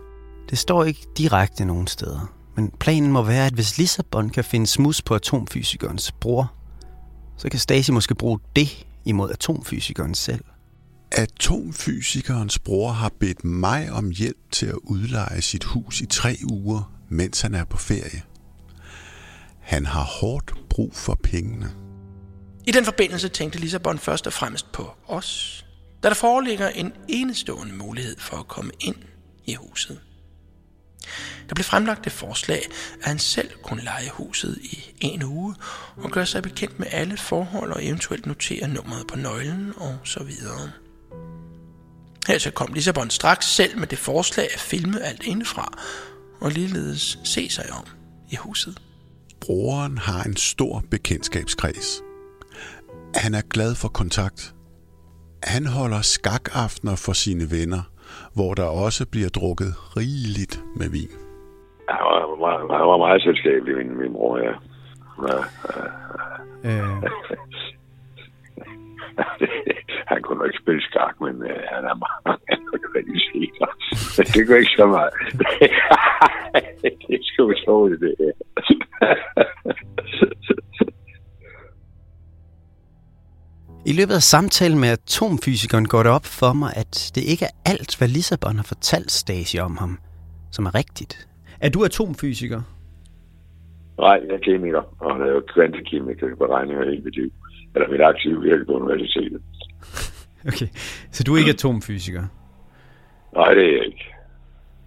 Det 0.50 0.58
står 0.58 0.84
ikke 0.84 1.06
direkte 1.16 1.64
nogen 1.64 1.86
steder, 1.86 2.32
men 2.56 2.70
planen 2.80 3.12
må 3.12 3.22
være, 3.22 3.46
at 3.46 3.52
hvis 3.52 3.78
Lissabon 3.78 4.30
kan 4.30 4.44
finde 4.44 4.66
smus 4.66 5.02
på 5.02 5.14
atomfysikerens 5.14 6.12
bror, 6.12 6.52
så 7.36 7.48
kan 7.48 7.60
Stasi 7.60 7.92
måske 7.92 8.14
bruge 8.14 8.38
det 8.56 8.86
imod 9.04 9.30
atomfysikeren 9.30 10.14
selv. 10.14 10.44
Atomfysikerens 11.12 12.58
bror 12.58 12.92
har 12.92 13.12
bedt 13.20 13.44
mig 13.44 13.92
om 13.92 14.10
hjælp 14.10 14.52
til 14.52 14.66
at 14.66 14.78
udleje 14.82 15.42
sit 15.42 15.64
hus 15.64 16.00
i 16.00 16.06
tre 16.06 16.36
uger, 16.50 16.92
mens 17.08 17.40
han 17.40 17.54
er 17.54 17.64
på 17.64 17.76
ferie. 17.76 18.22
Han 19.60 19.86
har 19.86 20.02
hårdt 20.02 20.54
brug 20.70 20.96
for 20.96 21.18
pengene. 21.22 21.70
I 22.66 22.70
den 22.70 22.84
forbindelse 22.84 23.28
tænkte 23.28 23.58
Lissabon 23.58 23.98
først 23.98 24.26
og 24.26 24.32
fremmest 24.32 24.72
på 24.72 24.90
os, 25.06 25.64
da 26.02 26.08
der 26.08 26.14
foreligger 26.14 26.68
en 26.68 26.92
enestående 27.08 27.74
mulighed 27.74 28.16
for 28.18 28.36
at 28.36 28.48
komme 28.48 28.72
ind 28.80 28.96
i 29.46 29.54
huset. 29.54 30.00
Der 31.48 31.54
blev 31.54 31.64
fremlagt 31.64 32.04
det 32.04 32.12
forslag, 32.12 32.62
at 33.02 33.08
han 33.08 33.18
selv 33.18 33.50
kunne 33.62 33.82
lege 33.84 34.10
huset 34.10 34.58
i 34.62 34.92
en 35.00 35.22
uge 35.22 35.54
og 35.96 36.10
gøre 36.10 36.26
sig 36.26 36.42
bekendt 36.42 36.78
med 36.78 36.86
alle 36.90 37.16
forhold 37.16 37.72
og 37.72 37.86
eventuelt 37.86 38.26
notere 38.26 38.68
nummeret 38.68 39.06
på 39.06 39.16
nøglen 39.16 39.72
og 39.76 39.98
så 40.04 40.22
videre. 40.24 40.70
Her 42.28 42.38
så 42.38 42.52
kom 42.52 42.68
Lissabon 42.72 43.10
straks 43.10 43.46
selv 43.46 43.78
med 43.78 43.86
det 43.86 43.98
forslag 43.98 44.46
at 44.54 44.60
filme 44.60 45.00
alt 45.02 45.22
indefra 45.26 45.72
og 46.40 46.50
ligeledes 46.50 47.18
se 47.24 47.48
sig 47.48 47.64
om 47.78 47.84
i 48.30 48.36
huset. 48.36 48.82
Broren 49.40 49.98
har 49.98 50.22
en 50.24 50.36
stor 50.36 50.82
bekendtskabskreds. 50.90 52.02
Han 53.14 53.34
er 53.34 53.42
glad 53.50 53.74
for 53.74 53.88
kontakt. 53.88 54.54
Han 55.42 55.66
holder 55.66 56.00
skakaftener 56.00 56.96
for 56.96 57.12
sine 57.12 57.44
venner, 57.50 57.82
hvor 58.34 58.54
der 58.54 58.64
også 58.64 59.10
bliver 59.10 59.28
drukket 59.28 59.72
rigeligt 59.96 60.62
med 60.76 60.88
vin. 60.90 61.10
Han 61.88 61.98
var 61.98 62.36
meget, 62.46 62.60
han 62.80 62.86
var 62.92 62.96
meget 62.96 63.22
selskabelig, 63.22 63.76
min, 63.76 63.98
min 63.98 64.12
bror, 64.12 64.38
ja. 64.38 64.54
ja, 65.28 65.36
ja. 66.64 66.80
Øh, 66.80 67.02
nok 70.40 70.48
ikke 70.50 70.62
spille 70.64 70.82
skak, 70.88 71.14
men 71.24 71.34
øh, 71.50 71.60
han 71.74 71.84
er 71.92 71.96
meget 72.06 72.40
er 72.98 73.20
sikker. 73.32 73.68
det 74.34 74.42
går 74.48 74.54
ikke 74.54 74.76
så 74.82 74.86
meget. 74.86 75.12
det 76.82 77.14
er 77.16 77.22
sgu 77.28 77.42
utroligt, 77.54 78.00
det 78.00 78.14
her. 78.18 78.34
I 83.90 83.92
løbet 83.92 84.14
af 84.14 84.22
samtalen 84.22 84.80
med 84.80 84.88
atomfysikeren 84.88 85.88
går 85.88 86.02
det 86.02 86.12
op 86.12 86.26
for 86.40 86.52
mig, 86.52 86.70
at 86.76 87.12
det 87.14 87.22
ikke 87.32 87.44
er 87.44 87.54
alt, 87.70 87.98
hvad 87.98 88.08
Lissabon 88.08 88.56
har 88.56 88.68
fortalt 88.72 89.10
Stasi 89.10 89.58
om 89.58 89.76
ham, 89.76 89.98
som 90.52 90.66
er 90.66 90.74
rigtigt. 90.74 91.28
Er 91.60 91.70
du 91.70 91.84
atomfysiker? 91.84 92.60
Nej, 93.98 94.16
jeg 94.26 94.34
er 94.34 94.44
kemiker, 94.48 94.82
og 95.00 95.14
han 95.14 95.22
er 95.22 95.30
jo 95.36 95.42
kvantekemiker 95.54 96.36
beregninger 96.36 96.84
hele 96.84 97.02
mit 97.02 97.16
liv. 97.16 97.32
Eller 97.74 97.88
mit 97.88 98.00
aktive 98.00 98.42
virke 98.42 98.64
på 98.64 98.72
universitetet. 98.72 99.42
Okay, 100.46 100.66
så 101.10 101.24
du 101.24 101.34
er 101.34 101.38
ikke 101.38 101.50
atomfysiker? 101.50 102.24
Nej, 103.34 103.54
det 103.54 103.64
er 103.64 103.72
jeg 103.76 103.86
ikke. 103.86 104.04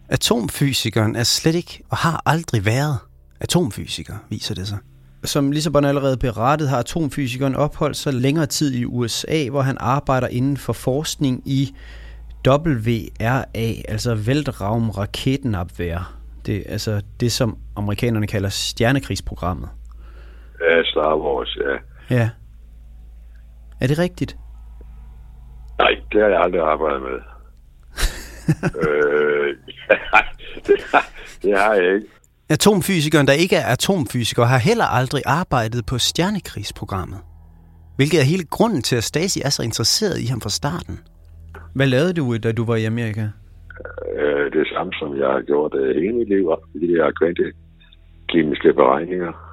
Atomfysikeren 0.10 1.16
er 1.16 1.24
slet 1.24 1.56
ikke 1.56 1.84
og 1.89 1.98
har 1.98 2.22
aldrig 2.26 2.66
været 2.66 2.98
atomfysiker, 3.39 4.16
viser 4.30 4.56
det 4.56 4.68
sig. 4.68 4.78
Som 5.24 5.52
Lissabon 5.52 5.86
allerede 5.86 6.18
berettet, 6.18 6.70
har 6.70 6.78
atomfysikeren 6.78 7.56
opholdt 7.56 7.98
sig 7.98 8.13
længere 8.13 8.46
tid 8.46 8.74
i 8.74 8.86
USA, 8.86 9.50
hvor 9.50 9.62
han 9.62 9.78
arbejder 9.80 10.28
inden 10.28 10.58
for 10.58 10.74
forskning 10.74 11.42
i 11.46 11.76
WRA, 12.48 13.46
altså 13.88 14.13
Weltraum 14.13 14.89
Raketenabwehr. 14.89 16.16
Det 16.46 16.58
er 16.58 16.72
altså 16.72 17.02
det, 17.20 17.32
som 17.32 17.58
amerikanerne 17.76 18.28
kalder 18.28 18.50
stjernekrigsprogrammet. 18.50 19.70
Ja, 20.62 20.84
Star 20.84 21.18
Wars, 21.18 21.58
ja. 21.58 22.16
Ja. 22.16 22.30
Er 23.82 23.88
det 23.88 24.00
rigtigt? 24.00 24.38
Nej, 25.78 25.94
det 26.12 26.22
har 26.22 26.30
jeg 26.30 26.42
aldrig 26.42 26.62
arbejdet 26.62 27.02
med. 27.02 27.12
øh, 28.84 29.56
nej, 30.14 30.26
det, 30.68 30.78
har, 30.92 31.06
det 31.44 31.58
har 31.60 31.74
jeg 31.74 31.96
ikke. 31.96 32.08
Atomfysikeren, 32.50 33.28
der 33.28 33.34
ikke 33.34 33.56
er 33.56 33.66
atomfysiker, 33.66 34.44
har 34.44 34.58
heller 34.58 34.86
aldrig 34.86 35.24
arbejdet 35.26 35.86
på 35.86 35.98
stjernekrigsprogrammet. 35.98 37.20
Hvilket 37.96 38.20
er 38.20 38.24
hele 38.24 38.46
grunden 38.56 38.82
til, 38.82 38.96
at 38.96 39.04
Stasi 39.04 39.42
er 39.46 39.50
så 39.50 39.64
interesseret 39.64 40.20
i 40.20 40.26
ham 40.26 40.42
fra 40.42 40.50
starten. 40.50 41.00
Hvad 41.76 41.88
lavede 41.88 42.14
du, 42.14 42.38
da 42.38 42.52
du 42.52 42.66
var 42.66 42.76
i 42.76 42.86
Amerika? 42.86 43.26
Øh, 44.20 44.52
det 44.52 44.68
samme, 44.74 44.94
som 45.00 45.10
jeg 45.22 45.28
har 45.28 45.42
gjort 45.42 45.74
øh, 45.76 45.96
hele 46.02 46.14
mit 46.14 46.30
liv, 46.30 46.46
de 46.82 46.88
der 46.94 47.12
kvantekemiske 47.20 48.74
beregninger. 48.74 49.53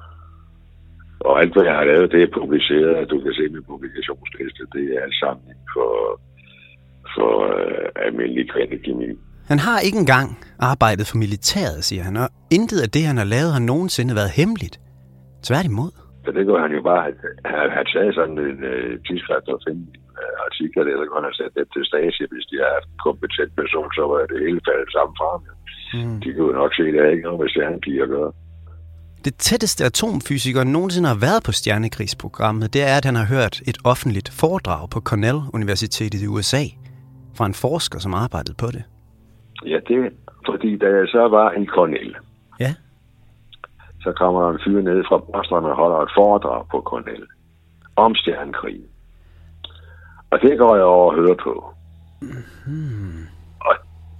Og 1.27 1.33
alt, 1.41 1.53
hvad 1.53 1.65
jeg 1.69 1.75
har 1.79 1.85
lavet, 1.91 2.11
det 2.11 2.21
er 2.23 2.37
publiceret, 2.39 3.09
du 3.13 3.17
kan 3.23 3.33
se 3.33 3.43
min 3.55 3.65
publikationsliste. 3.71 4.61
Det 4.75 4.83
er 4.93 4.99
alt 5.05 5.17
sammen 5.23 5.45
for, 5.73 5.91
for 7.15 7.31
øh, 7.57 8.05
almindelig 8.05 8.45
kvantekemi. 8.53 9.09
Han 9.51 9.59
har 9.67 9.77
ikke 9.87 9.99
engang 10.05 10.27
arbejdet 10.71 11.05
for 11.09 11.17
militæret, 11.23 11.79
siger 11.89 12.03
han, 12.07 12.15
og 12.23 12.27
intet 12.57 12.79
af 12.85 12.89
det, 12.95 13.03
han 13.09 13.17
har 13.21 13.29
lavet, 13.35 13.55
har 13.57 13.63
nogensinde 13.71 14.13
været 14.19 14.31
hemmeligt. 14.39 14.75
Tværtimod. 15.47 15.91
Så 16.25 16.29
det 16.37 16.43
gør 16.49 16.59
han 16.65 16.73
jo 16.77 16.81
bare, 16.91 17.03
at 17.11 17.19
han, 17.53 17.67
han 17.77 17.85
sagde 17.93 18.11
sådan 18.19 18.39
en 18.49 18.59
øh, 18.73 18.91
tidsskrift 19.05 19.47
og 19.55 19.59
finde 19.67 19.85
øh, 20.21 20.35
artikler, 20.47 20.81
eller 20.83 21.05
kunne 21.05 21.21
han 21.21 21.29
have 21.29 21.39
sat 21.41 21.53
det 21.57 21.65
til 21.73 21.83
Stasi, 21.89 22.23
hvis 22.31 22.49
de 22.51 22.55
har 22.63 22.71
haft 22.77 22.89
en 22.93 22.99
kompetent 23.07 23.51
person, 23.61 23.89
så 23.97 24.03
var 24.11 24.19
det 24.31 24.45
hele 24.47 24.61
faldet 24.67 24.89
sammen 24.95 25.15
fra 25.19 25.27
ham. 25.33 25.43
Mm. 25.97 26.17
De 26.23 26.29
kunne 26.35 26.57
nok 26.61 26.71
se, 26.77 26.83
at 26.89 26.93
det 26.93 27.13
ikke 27.15 27.27
noget 27.27 27.41
med 27.41 27.49
stjernepiger 27.53 28.03
at 28.07 28.13
gøre. 28.15 28.31
Det 29.25 29.35
tætteste 29.35 29.83
atomfysikeren 29.85 30.71
nogensinde 30.71 31.07
har 31.09 31.15
været 31.15 31.43
på 31.45 31.51
stjernekrigsprogrammet, 31.51 32.73
det 32.73 32.81
er, 32.81 32.97
at 32.97 33.05
han 33.05 33.15
har 33.15 33.25
hørt 33.25 33.61
et 33.67 33.77
offentligt 33.83 34.29
foredrag 34.29 34.89
på 34.89 34.99
Cornell 35.01 35.39
Universitetet 35.53 36.21
i 36.21 36.27
USA 36.27 36.63
fra 37.37 37.45
en 37.45 37.53
forsker, 37.53 37.99
som 37.99 38.13
arbejdede 38.13 38.55
på 38.59 38.67
det. 38.67 38.83
Ja, 39.65 39.77
det 39.87 40.11
fordi, 40.45 40.77
da 40.77 40.85
jeg 40.85 41.07
så 41.07 41.27
var 41.27 41.51
i 41.51 41.65
Cornell, 41.65 42.15
Ja. 42.59 42.73
så 44.03 44.13
kommer 44.17 44.49
en 44.49 44.59
fyr 44.65 44.81
ned 44.81 45.03
fra 45.09 45.17
Boston 45.17 45.65
og 45.65 45.75
holder 45.75 45.97
et 45.97 46.11
foredrag 46.17 46.65
på 46.71 46.81
Cornell 46.81 47.25
om 47.95 48.15
stjernekrig. 48.15 48.81
Og 50.31 50.39
det 50.41 50.57
går 50.57 50.75
jeg 50.75 50.85
over 50.85 51.11
og 51.11 51.15
hører 51.15 51.35
på. 51.43 51.73
Mm-hmm. 52.21 53.27
Og 53.61 53.75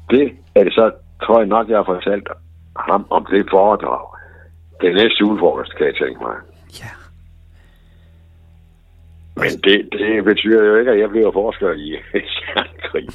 det 0.10 0.32
er 0.56 0.64
det 0.64 0.74
så, 0.74 0.92
tror 1.24 1.40
jeg 1.40 1.48
nok, 1.48 1.70
jeg 1.70 1.78
har 1.78 1.84
fortalt 1.84 2.28
ham 2.76 3.06
om 3.10 3.26
det 3.26 3.48
foredrag. 3.52 4.21
Det 4.82 4.96
næste 4.96 5.18
julefrokost, 5.20 5.78
kan 5.78 5.86
jeg 5.86 5.96
tænke 5.96 6.20
mig. 6.28 6.36
Ja. 6.82 6.92
Men 9.36 9.52
det, 9.66 9.78
det 9.92 10.24
betyder 10.24 10.64
jo 10.66 10.76
ikke, 10.80 10.92
at 10.92 11.00
jeg 11.00 11.10
bliver 11.10 11.32
forsker 11.32 11.72
i 11.72 11.88
krig. 12.92 13.08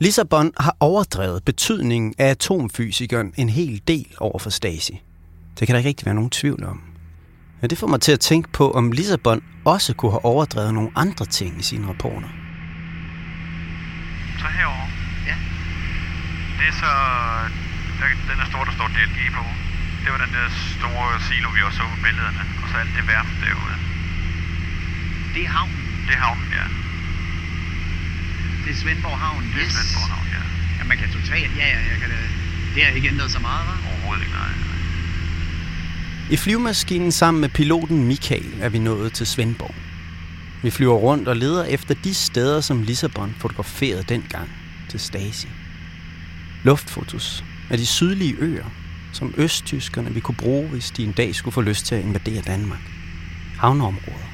Lissabon 0.00 0.52
har 0.60 0.76
overdrevet 0.80 1.44
betydningen 1.44 2.14
af 2.18 2.30
atomfysikeren 2.30 3.34
en 3.36 3.48
hel 3.48 3.82
del 3.88 4.06
over 4.20 4.38
for 4.38 4.50
Stasi. 4.50 5.02
Det 5.58 5.66
kan 5.66 5.72
der 5.72 5.78
ikke 5.78 5.88
rigtig 5.88 6.06
være 6.06 6.14
nogen 6.14 6.30
tvivl 6.30 6.64
om. 6.64 6.82
Men 7.60 7.70
det 7.70 7.78
får 7.78 7.86
mig 7.86 8.00
til 8.00 8.12
at 8.12 8.20
tænke 8.20 8.48
på, 8.52 8.70
om 8.70 8.92
Lissabon 8.92 9.44
også 9.64 9.94
kunne 9.94 10.12
have 10.12 10.24
overdrevet 10.24 10.74
nogle 10.74 10.90
andre 10.96 11.26
ting 11.26 11.60
i 11.60 11.62
sine 11.62 11.88
rapporter. 11.88 12.30
Så 14.42 14.46
herover. 14.58 14.86
Ja. 15.28 15.36
Det 16.58 16.66
er 16.72 16.76
så... 16.84 16.92
Der, 17.98 18.06
den 18.28 18.40
er 18.42 18.46
store, 18.52 18.64
der 18.68 18.74
står 18.78 18.88
DLG 18.94 19.20
på. 19.38 19.44
Det 20.02 20.10
var 20.14 20.20
den 20.24 20.32
der 20.38 20.48
store 20.76 21.10
silo, 21.28 21.48
vi 21.56 21.60
også 21.66 21.78
så 21.80 21.84
på 21.94 21.98
billederne. 22.04 22.42
Og 22.62 22.66
så 22.70 22.74
alt 22.82 22.92
det 22.96 23.04
værft 23.12 23.36
derude. 23.44 23.76
Det 25.34 25.42
er 25.46 25.50
havnen. 25.56 25.82
Det 26.06 26.14
er 26.18 26.22
havnen, 26.26 26.50
ja. 26.60 26.66
Det 28.64 28.70
er 28.74 28.78
Svendborg 28.82 29.18
Havn. 29.18 29.42
Det 29.52 29.60
er 29.62 29.66
yes. 29.66 29.72
Svendborg 29.72 30.08
Havn, 30.14 30.28
ja. 30.36 30.42
Ja, 30.78 30.82
man 30.90 30.96
kan 30.98 31.08
totalt... 31.18 31.52
Ja, 31.56 31.66
ja, 31.74 31.80
jeg 31.90 31.98
kan 32.00 32.10
da... 32.10 32.18
Det 32.74 32.84
har 32.84 32.90
ikke 32.90 33.08
ændret 33.08 33.30
så 33.30 33.38
meget, 33.38 33.62
hva'? 33.68 33.88
Overhovedet 33.90 34.22
ikke, 34.22 34.34
nej. 34.34 34.52
I 36.30 36.36
flyvemaskinen 36.36 37.12
sammen 37.12 37.40
med 37.40 37.48
piloten 37.48 38.04
Michael 38.04 38.54
er 38.60 38.68
vi 38.68 38.78
nået 38.78 39.12
til 39.12 39.26
Svendborg. 39.26 39.74
Vi 40.62 40.70
flyver 40.70 40.94
rundt 40.94 41.28
og 41.28 41.36
leder 41.36 41.64
efter 41.64 41.94
de 41.94 42.14
steder, 42.14 42.60
som 42.60 42.82
Lissabon 42.82 43.34
fotograferede 43.38 44.02
dengang 44.02 44.50
til 44.88 45.00
Stasi. 45.00 45.48
Luftfotos 46.64 47.44
af 47.70 47.78
de 47.78 47.86
sydlige 47.86 48.34
øer, 48.38 48.64
som 49.12 49.34
østtyskerne 49.36 50.14
vi 50.14 50.20
kunne 50.20 50.36
bruge, 50.36 50.68
hvis 50.68 50.90
de 50.90 51.04
en 51.04 51.12
dag 51.12 51.34
skulle 51.34 51.54
få 51.54 51.60
lyst 51.60 51.86
til 51.86 51.94
at 51.94 52.04
invadere 52.04 52.42
Danmark. 52.42 52.84
Havneområder 53.58 54.28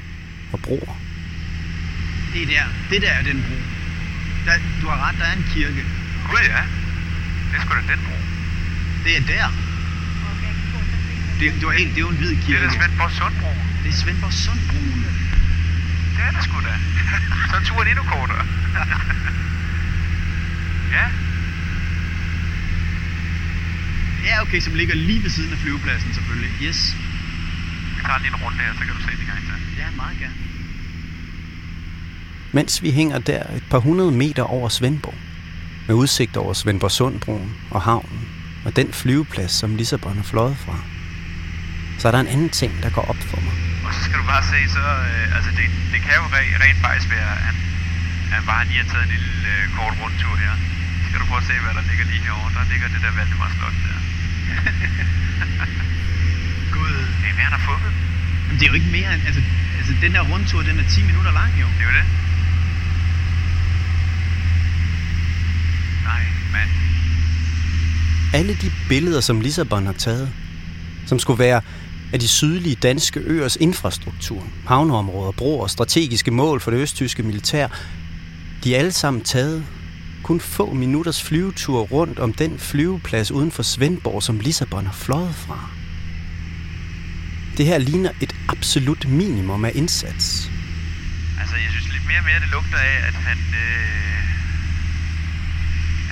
og 0.53 0.61
broer. 0.61 0.95
Det 2.33 2.43
er 2.43 2.47
der. 2.47 2.67
Det 2.91 3.03
der 3.03 3.11
er 3.11 3.23
den 3.23 3.43
bro. 3.47 3.57
Der, 4.47 4.55
du 4.83 4.87
har 4.89 5.09
ret, 5.09 5.17
der 5.21 5.25
er 5.25 5.37
en 5.37 5.47
kirke. 5.55 5.83
Gud 6.31 6.45
ja. 6.55 6.63
Det 7.51 7.57
er 7.57 7.63
sgu 7.65 7.75
da 7.75 7.83
den 7.93 8.01
bro. 8.07 8.17
Det 9.05 9.13
er 9.17 9.25
der. 9.35 9.49
Det, 11.41 11.63
du 11.63 11.67
har 11.69 11.75
helt, 11.79 11.91
det 11.95 11.97
er 11.97 12.07
jo 12.09 12.09
en 12.09 12.17
hvid 12.17 12.37
kirke. 12.37 12.61
Det 12.61 12.65
er 12.65 12.71
da 12.71 12.77
Svendborg 12.79 13.11
Sundbro. 13.11 13.53
Det 13.83 13.89
er 13.93 13.97
Svendborg 14.03 14.33
Sundbroen. 14.33 15.05
Det 16.17 16.23
er 16.27 16.31
det 16.37 16.43
sgu 16.45 16.57
da. 16.69 16.75
Så 17.51 17.57
er 17.57 17.65
turen 17.69 17.89
endnu 17.89 18.05
kortere. 18.13 18.45
ja. 20.97 21.07
Ja, 24.25 24.43
okay, 24.43 24.61
som 24.61 24.75
ligger 24.75 24.95
lige 24.95 25.23
ved 25.23 25.31
siden 25.31 25.53
af 25.53 25.59
flyvepladsen 25.59 26.15
selvfølgelig. 26.15 26.51
Yes. 26.63 26.97
Vi 27.97 28.01
tager 28.07 28.19
lige 28.19 28.29
en 28.29 28.41
runde 28.45 28.59
her, 28.59 28.73
så 28.73 28.79
kan 28.79 28.95
du 28.95 29.03
se 29.03 29.11
det 29.21 29.27
gang 29.27 29.41
til. 29.49 29.79
Ja, 29.79 29.87
meget 29.97 30.19
gerne. 30.19 30.35
Mens 32.53 32.83
vi 32.83 32.91
hænger 32.91 33.19
der 33.19 33.43
et 33.57 33.63
par 33.71 33.79
hundrede 33.79 34.13
meter 34.13 34.43
over 34.43 34.69
Svendborg, 34.69 35.19
med 35.87 35.95
udsigt 35.95 36.37
over 36.37 36.53
Svendborg 36.55 36.91
Sundbroen 36.91 37.51
og 37.71 37.81
havnen, 37.83 38.21
og 38.65 38.77
den 38.77 38.93
flyveplads, 38.93 39.53
som 39.53 39.77
Lissabon 39.77 40.19
er 40.19 40.23
fløjet 40.23 40.57
fra, 40.65 40.77
så 41.99 42.09
er 42.09 42.13
der 42.13 42.21
en 42.21 42.33
anden 42.35 42.51
ting, 42.61 42.73
der 42.83 42.91
går 42.91 43.03
op 43.13 43.21
for 43.31 43.41
mig. 43.47 43.55
Og 43.87 43.95
så 43.95 44.01
skal 44.07 44.17
du 44.23 44.27
bare 44.35 44.45
se, 44.53 44.59
så, 44.77 44.85
øh, 45.09 45.37
altså 45.37 45.51
det, 45.59 45.67
det 45.93 46.01
kan 46.07 46.15
jo 46.21 46.25
re- 46.37 46.57
rent 46.65 46.81
faktisk 46.87 47.09
være, 47.17 47.31
at 47.37 47.43
han, 47.49 47.55
han 48.35 48.43
bare 48.53 48.63
lige 48.69 48.79
har 48.83 48.89
taget 48.93 49.05
en 49.07 49.13
lille 49.15 49.33
øh, 49.55 49.63
kort 49.77 49.95
rundtur 50.03 50.35
her. 50.45 50.53
Så 51.01 51.05
skal 51.09 51.19
du 51.21 51.27
prøve 51.31 51.43
at 51.45 51.49
se, 51.51 51.55
hvad 51.65 51.75
der 51.79 51.85
ligger 51.91 52.05
lige 52.13 52.23
herovre. 52.27 52.51
Der 52.59 52.65
ligger 52.73 52.89
det 52.95 53.01
der 53.05 53.13
Valdemar 53.19 53.51
Slot 53.57 53.77
der. 53.87 53.99
Gud. 56.75 56.97
Det 57.21 57.29
er 57.31 57.35
mere, 57.41 57.51
har 57.57 57.63
fået. 57.71 57.93
Men 58.49 58.55
det 58.59 58.63
er 58.63 58.71
jo 58.73 58.75
ikke 58.75 58.91
mere 58.99 59.15
end, 59.15 59.23
altså, 59.27 59.43
altså 59.79 59.93
den 60.03 60.13
der 60.13 60.23
rundtur, 60.33 60.63
den 60.63 60.79
er 60.79 60.85
10 60.91 61.03
minutter 61.03 61.33
lang 61.33 61.53
jo. 61.61 61.67
Det 61.77 61.83
er 61.85 61.89
jo 61.91 61.95
det. 61.99 62.07
Nej, 66.09 66.23
mand. 66.55 66.71
Alle 68.35 68.55
de 68.63 68.71
billeder, 68.89 69.21
som 69.21 69.41
Lissabon 69.41 69.87
har 69.87 69.93
taget, 69.93 70.33
som 71.07 71.19
skulle 71.19 71.39
være 71.39 71.61
af 72.13 72.21
de 72.21 72.29
sydlige 72.29 72.75
danske 72.75 73.21
øers 73.21 73.57
infrastruktur, 73.57 74.45
havneområder, 74.67 75.33
broer 75.33 75.63
og 75.63 75.71
strategiske 75.71 76.31
mål 76.31 76.61
for 76.61 76.71
det 76.71 76.79
østtyske 76.79 77.23
militær, 77.23 77.69
de 78.65 78.75
er 78.75 78.79
alle 78.79 78.93
sammen 78.93 79.23
taget 79.23 79.65
kun 80.23 80.41
få 80.41 80.73
minutters 80.73 81.23
flyvetur 81.23 81.81
rundt 81.81 82.19
om 82.19 82.33
den 82.33 82.59
flyveplads 82.59 83.31
uden 83.31 83.53
for 83.53 83.63
Svendborg, 83.63 84.23
som 84.23 84.41
Lissabon 84.41 84.87
har 84.87 84.93
fløjet 84.93 85.35
fra. 85.35 85.71
Det 87.57 87.67
her 87.67 87.79
ligner 87.79 88.11
et 88.21 88.33
absolut 88.49 89.09
minimum 89.09 89.65
af 89.65 89.73
indsats. 89.75 90.51
Altså, 91.41 91.57
jeg 91.65 91.71
synes 91.75 91.89
lidt 91.93 92.07
mere 92.07 92.19
og 92.19 92.25
mere, 92.25 92.41
det 92.41 92.51
lugter 92.57 92.79
af, 92.79 92.97
at 93.09 93.15
han... 93.15 93.39
Øh, 93.65 94.19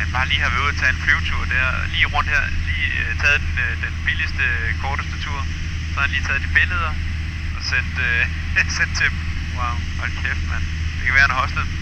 han 0.01 0.09
bare 0.17 0.29
lige 0.31 0.43
har 0.45 0.51
været 0.51 0.65
ude 0.65 0.73
at 0.75 0.79
tage 0.81 0.93
en 0.97 1.01
flyvetur 1.05 1.43
der. 1.55 1.67
Lige 1.95 2.07
rundt 2.15 2.29
her. 2.35 2.43
Lige 2.69 2.87
øh, 3.01 3.11
taget 3.23 3.41
den, 3.47 3.55
øh, 3.65 3.73
den 3.85 3.95
billigste, 4.07 4.45
korteste 4.83 5.17
tur. 5.25 5.41
Så 5.91 5.95
har 5.95 6.05
han 6.07 6.13
lige 6.15 6.25
taget 6.29 6.43
de 6.47 6.51
billeder 6.59 6.93
og 7.57 7.63
sendt, 7.71 7.95
øh, 8.09 8.23
sendt 8.79 8.93
til 8.99 9.07
dem. 9.13 9.19
Wow, 9.59 9.75
hold 10.01 10.13
kæft, 10.23 10.45
mand. 10.51 10.65
Det 10.97 11.03
kan 11.07 11.15
være, 11.17 11.27
han 11.29 11.35
har 11.37 11.43
hostet 11.45 11.63
dem. 11.67 11.76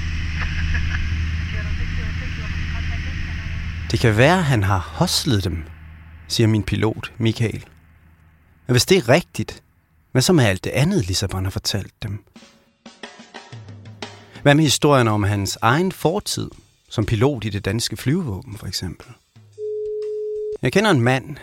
Det 3.94 4.00
kan 4.00 4.16
være, 4.16 4.42
han 4.42 4.62
har 4.62 4.78
hoslet 4.78 5.44
dem, 5.44 5.64
siger 6.28 6.46
min 6.46 6.62
pilot, 6.62 7.12
Michael. 7.18 7.64
Men 8.66 8.72
hvis 8.72 8.86
det 8.86 8.98
er 8.98 9.08
rigtigt, 9.08 9.62
hvad 10.12 10.22
så 10.22 10.32
med 10.32 10.44
alt 10.44 10.64
det 10.64 10.70
andet, 10.70 11.06
Lissabon 11.06 11.44
har 11.44 11.50
fortalt 11.50 12.02
dem? 12.02 12.24
Hvad 14.42 14.54
med 14.54 14.64
historien 14.64 15.08
om 15.08 15.22
hans 15.22 15.58
egen 15.62 15.92
fortid, 15.92 16.50
som 16.88 17.06
pilot 17.06 17.44
i 17.44 17.48
det 17.48 17.64
danske 17.64 17.96
flyvevåben 17.96 18.58
for 18.58 18.66
eksempel? 18.66 19.06
Jeg 20.62 20.72
kender 20.72 20.90
en 20.90 21.00
mand, 21.00 21.36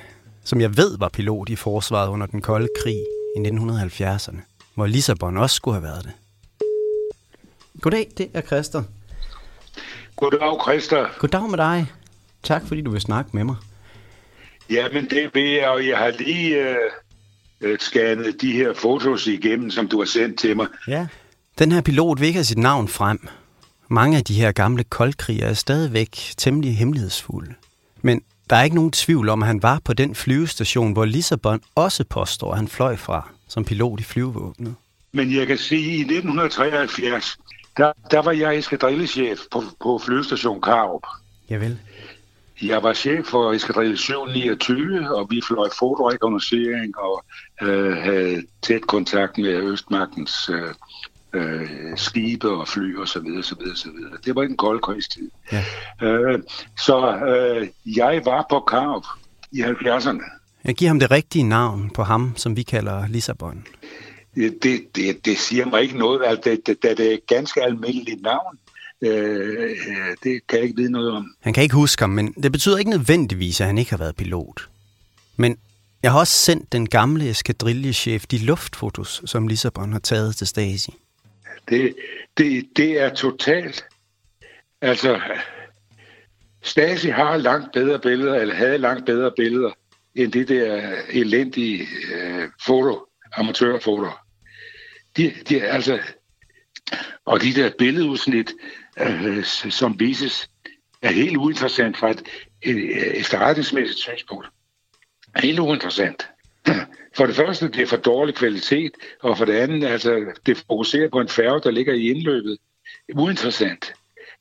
som 0.44 0.62
jeg 0.62 0.78
ved 0.78 0.98
var 0.98 1.10
pilot 1.10 1.50
i 1.50 1.56
forsvaret 1.56 2.10
under 2.10 2.28
den 2.28 2.42
kolde 2.42 2.68
krig 2.84 3.06
i 3.38 3.50
1970'erne, 3.50 4.40
hvor 4.76 4.86
Lissabon 4.86 5.38
også 5.38 5.56
skulle 5.56 5.76
have 5.76 5.84
været 5.84 6.04
det. 6.04 6.14
Goddag, 7.82 8.12
det 8.18 8.30
er 8.34 8.42
Christer. 8.42 8.84
Goddag, 10.16 10.62
Christer. 10.64 11.08
Goddag 11.20 11.50
med 11.50 11.58
dig. 11.58 11.88
Tak 12.44 12.68
fordi 12.68 12.82
du 12.82 12.92
vil 12.92 13.02
snakke 13.02 13.30
med 13.34 13.44
mig. 13.44 13.56
Jamen, 14.70 15.10
det 15.10 15.30
vil 15.34 15.50
jeg, 15.50 15.68
og 15.70 15.88
jeg 15.88 15.98
har 15.98 16.14
lige 16.20 16.70
øh, 16.70 16.76
øh, 17.62 17.80
scannet 17.80 18.42
de 18.42 18.52
her 18.52 18.74
fotos 18.74 19.28
igennem, 19.28 19.72
som 19.72 19.88
du 19.88 19.98
har 19.98 20.06
sendt 20.06 20.40
til 20.40 20.56
mig. 20.56 20.68
Ja. 20.88 21.08
Den 21.60 21.72
her 21.72 21.82
pilot 21.82 22.20
vil 22.20 22.28
ikke 22.28 22.38
have 22.38 22.44
sit 22.44 22.58
navn 22.58 22.88
frem. 22.88 23.28
Mange 23.88 24.18
af 24.18 24.24
de 24.24 24.34
her 24.34 24.52
gamle 24.52 24.84
koldkrigere 24.84 25.50
er 25.50 25.54
stadigvæk 25.54 26.34
temmelig 26.38 26.78
hemmelighedsfulde. 26.78 27.54
Men 28.02 28.22
der 28.50 28.56
er 28.56 28.64
ikke 28.64 28.76
nogen 28.76 28.92
tvivl 28.92 29.30
om, 29.30 29.42
at 29.42 29.48
han 29.48 29.64
var 29.64 29.80
på 29.84 29.94
den 29.94 30.16
flyvestation, 30.16 30.94
hvor 30.94 31.06
Lissabon 31.06 31.62
også 31.76 32.04
påstår, 32.04 32.52
at 32.52 32.58
han 32.58 32.68
fløj 32.68 32.96
fra 32.96 33.30
som 33.48 33.66
pilot 33.66 34.00
i 34.00 34.04
flyvevåbnet. 34.04 34.76
Men 35.12 35.36
jeg 35.36 35.48
kan 35.48 35.58
sige, 35.58 35.92
at 35.92 35.98
i 35.98 36.02
1973, 36.02 37.38
der, 37.78 37.92
der 38.12 38.22
var 38.22 38.32
jeg 38.32 38.58
eskadrillechef 38.58 39.40
på, 39.52 39.64
på 39.82 40.02
flyvestation 40.06 40.62
Karup. 40.62 41.04
Javel. 41.50 41.80
Jeg 42.62 42.84
var 42.84 42.94
chef 42.94 43.26
for 43.26 43.54
eskadrille 43.54 43.98
729, 43.98 45.16
og 45.16 45.28
vi 45.30 45.42
fløj 45.48 45.70
fotorekognoscering 45.80 46.98
og 46.98 47.24
øh, 47.62 47.98
havde 47.98 48.44
tæt 48.62 48.88
kontakt 48.88 49.38
med 49.38 49.54
Østmagtens 49.54 50.50
øh, 50.50 50.74
øh, 51.34 51.70
skibe 51.96 52.50
og 52.50 52.68
fly 52.68 52.98
og 52.98 53.08
så 53.08 53.20
videre, 53.20 53.44
så 53.44 53.56
videre, 53.60 53.76
så 53.76 53.90
videre. 53.92 54.18
Det 54.26 54.36
var 54.36 54.44
en 54.44 54.58
kold 54.58 54.80
krigstid. 54.80 55.30
Ja. 55.52 55.64
Øh, 56.02 56.40
så 56.78 57.16
øh, 57.16 57.68
jeg 57.98 58.22
var 58.26 58.46
på 58.50 58.60
Karup 58.60 59.06
i 59.52 59.62
70'erne. 59.62 60.42
Jeg 60.64 60.76
giver 60.76 60.90
ham 60.90 61.00
det 61.00 61.12
rigtige 61.12 61.44
navn 61.44 61.90
på 61.90 62.04
ham, 62.04 62.34
som 62.36 62.58
vi 62.58 62.64
kalder 62.64 63.08
Lissabon. 63.08 63.66
Det, 64.36 64.96
det, 64.96 65.26
det 65.26 65.38
siger 65.38 65.66
mig 65.66 65.82
ikke 65.82 65.98
noget, 65.98 66.22
altså, 66.26 66.50
det, 66.50 66.68
det, 66.68 66.98
det 66.98 67.10
er 67.10 67.14
et 67.14 67.28
ganske 67.28 67.64
almindeligt 67.64 68.22
navn. 68.22 68.58
Øh, 69.04 69.70
det 70.24 70.48
kan 70.48 70.58
jeg 70.58 70.64
ikke 70.64 70.76
vide 70.76 70.92
noget 70.92 71.12
om. 71.12 71.36
Han 71.40 71.54
kan 71.54 71.64
ikke 71.64 71.76
huske 71.76 72.02
ham, 72.02 72.10
men 72.10 72.34
det 72.44 72.52
betyder 72.52 72.78
ikke 72.78 72.92
nødvendigvis, 72.92 73.62
at 73.62 73.68
han 73.68 73.78
ikke 73.78 73.92
har 73.92 73.98
været 73.98 74.16
pilot. 74.16 74.70
Men 75.38 75.58
jeg 76.04 76.12
har 76.12 76.20
også 76.20 76.34
sendt 76.34 76.72
den 76.72 76.90
gamle 76.90 77.30
eskadrillechef 77.30 78.26
de 78.26 78.38
luftfotos, 78.38 79.22
som 79.26 79.48
Lissabon 79.48 79.92
har 79.92 80.00
taget 80.00 80.36
til 80.36 80.48
Stasi. 80.48 80.94
Det, 81.70 81.96
det, 82.38 82.68
det 82.78 83.02
er 83.02 83.10
totalt. 83.14 83.86
Altså, 84.82 85.22
Stasi 86.62 87.10
har 87.10 87.38
langt 87.38 87.72
bedre 87.74 88.00
billeder, 88.00 88.36
eller 88.36 88.56
havde 88.56 88.78
langt 88.78 89.06
bedre 89.06 89.32
billeder, 89.38 89.72
end 90.16 90.32
det 90.32 90.48
der 90.48 90.96
elendige 91.10 91.88
øh, 92.16 92.50
foto, 92.66 93.06
amatørfoto. 93.38 94.08
De, 95.18 95.34
de, 95.50 95.62
altså, 95.62 96.00
Og 97.26 97.42
de 97.42 97.54
der 97.54 97.72
billedudsnit, 97.78 98.54
øh, 99.00 99.44
som 99.70 100.00
vises, 100.00 100.50
er 101.02 101.12
helt 101.12 101.38
uinteressant 101.38 101.98
fra 101.98 102.10
et, 102.10 102.24
et 102.62 103.20
efterretningsmæssigt 103.20 104.00
synspunkt. 104.00 104.48
Helt 105.36 105.60
uinteressant. 105.60 106.28
For 107.18 107.26
det 107.26 107.36
første, 107.36 107.68
det 107.68 107.82
er 107.82 107.88
for 107.88 107.98
dårlig 107.98 108.36
kvalitet, 108.36 108.92
og 109.22 109.38
for 109.38 109.46
det 109.46 109.54
andet, 109.54 109.88
altså, 109.88 110.26
det 110.46 110.58
fokuserer 110.58 111.10
på 111.10 111.20
en 111.20 111.28
færge, 111.28 111.62
der 111.64 111.72
ligger 111.72 111.94
i 111.94 112.10
indløbet. 112.10 112.58
Uinteressant. 113.16 113.94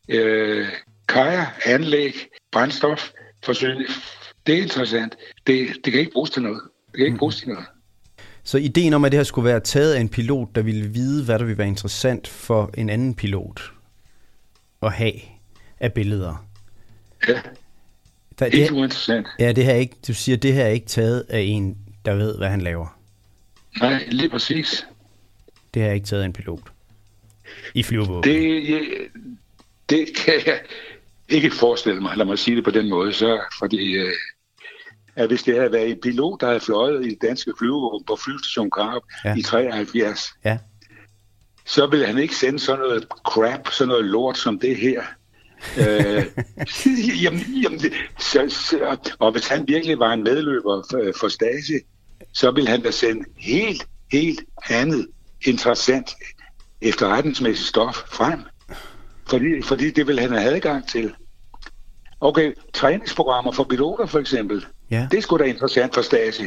Øh, 0.09 0.69
kajer, 1.09 1.47
anlæg, 1.65 2.29
brændstof, 2.53 3.11
forsyning, 3.45 3.89
det 4.47 4.59
er 4.59 4.63
interessant. 4.63 5.17
Det, 5.47 5.69
det 5.85 5.93
kan 5.93 6.01
ikke 6.01 6.13
bruges 6.13 6.31
til 6.31 6.43
noget. 6.43 6.61
Det 6.93 6.97
kan 6.97 7.07
ikke 7.07 7.19
bruges 7.19 7.37
til 7.37 7.49
noget. 7.49 7.65
Så 8.45 8.59
ideen 8.59 8.95
om, 8.95 9.05
at 9.05 9.13
det 9.13 9.19
her 9.19 9.25
skulle 9.25 9.49
være 9.49 9.61
taget 9.61 9.95
af 9.95 10.01
en 10.01 10.09
pilot, 10.09 10.49
der 10.55 10.63
ville 10.63 10.87
vide, 10.87 11.25
hvad 11.25 11.39
der 11.39 11.45
ville 11.45 11.59
være 11.59 11.69
interessant 11.69 12.29
for 12.29 12.71
en 12.75 12.91
anden 12.91 13.15
pilot 13.15 13.73
at 14.83 14.93
have 14.93 15.13
af 15.81 15.93
billeder. 15.93 16.47
Ja, 17.29 17.41
der, 18.39 18.49
det 18.49 18.65
er 18.65 18.73
uinteressant. 18.73 19.27
Ja, 19.39 19.53
det 19.53 19.65
her 19.65 19.73
er 19.73 19.77
ikke, 19.77 19.97
du 20.07 20.15
siger, 20.15 20.37
det 20.37 20.53
her 20.53 20.65
er 20.65 20.69
ikke 20.69 20.87
taget 20.87 21.25
af 21.29 21.41
en, 21.41 21.79
der 22.05 22.15
ved, 22.15 22.39
hvad 22.39 22.49
han 22.49 22.61
laver. 22.61 22.99
Nej, 23.81 24.05
lige 24.09 24.31
præcis. 24.31 24.87
Det 25.75 25.83
her 25.83 25.89
er 25.89 25.95
ikke 25.95 26.07
taget 26.07 26.23
af 26.23 26.27
en 26.27 26.33
pilot. 26.33 26.73
I 27.75 27.83
flyvevåben. 27.83 28.31
Det, 28.31 28.79
det 29.91 30.17
kan 30.17 30.35
jeg 30.47 30.61
ikke 31.29 31.51
forestille 31.51 32.01
mig, 32.01 32.17
lad 32.17 32.27
mig 32.27 32.39
sige 32.39 32.57
det 32.57 32.65
på 32.65 32.71
den 32.71 32.89
måde, 32.89 33.13
så, 33.13 33.41
fordi 33.59 33.93
øh, 33.93 34.13
at 35.17 35.29
hvis 35.29 35.43
det 35.43 35.57
havde 35.57 35.73
været 35.73 35.91
en 35.91 36.01
pilot, 36.03 36.41
der 36.41 36.47
havde 36.47 36.61
fløjet 36.61 37.07
i 37.07 37.11
det 37.11 37.23
danske 37.23 37.53
flyvevåben 37.59 38.07
på 38.07 38.17
flyvestation 38.25 38.71
Karup 38.71 39.03
ja. 39.25 39.37
i 39.37 39.43
73, 39.43 40.33
ja. 40.45 40.59
Så 41.71 41.87
ville 41.87 42.07
han 42.07 42.19
ikke 42.19 42.37
sende 42.37 42.59
sådan 42.59 42.81
noget 42.81 43.07
crap, 43.25 43.73
sådan 43.73 43.89
noget 43.89 44.05
lort 44.05 44.39
som 44.39 44.59
det 44.59 44.77
her. 44.77 45.03
øh, 45.79 46.27
jamen, 47.25 47.41
jamen, 47.63 47.81
så, 48.19 48.47
så, 48.49 48.97
og 49.19 49.33
hvis 49.33 49.49
han 49.49 49.69
virkelig 49.69 49.99
var 49.99 50.13
en 50.13 50.23
medløber 50.23 50.83
for, 50.91 51.13
for 51.21 51.29
Stasi, 51.29 51.75
så 52.33 52.51
ville 52.51 52.71
han 52.71 52.83
da 52.83 52.91
sende 52.91 53.25
helt, 53.39 53.87
helt 54.13 54.41
andet 54.69 55.07
interessant 55.47 56.11
efterretningsmæssigt 56.81 57.69
stof 57.69 57.95
frem. 57.95 58.41
Fordi, 59.29 59.63
fordi 59.63 59.91
det 59.91 60.07
vil 60.07 60.21
han 60.21 60.33
have 60.33 60.55
adgang 60.55 60.89
til. 60.89 61.15
Okay, 62.21 62.53
træningsprogrammer 62.75 63.53
for 63.53 63.65
piloter 63.65 64.07
for 64.07 64.19
eksempel. 64.19 64.67
Ja. 64.91 65.09
Det 65.11 65.23
skulle 65.23 65.45
da 65.45 65.51
interessant 65.51 65.95
for 65.95 66.03
Stasi. 66.03 66.45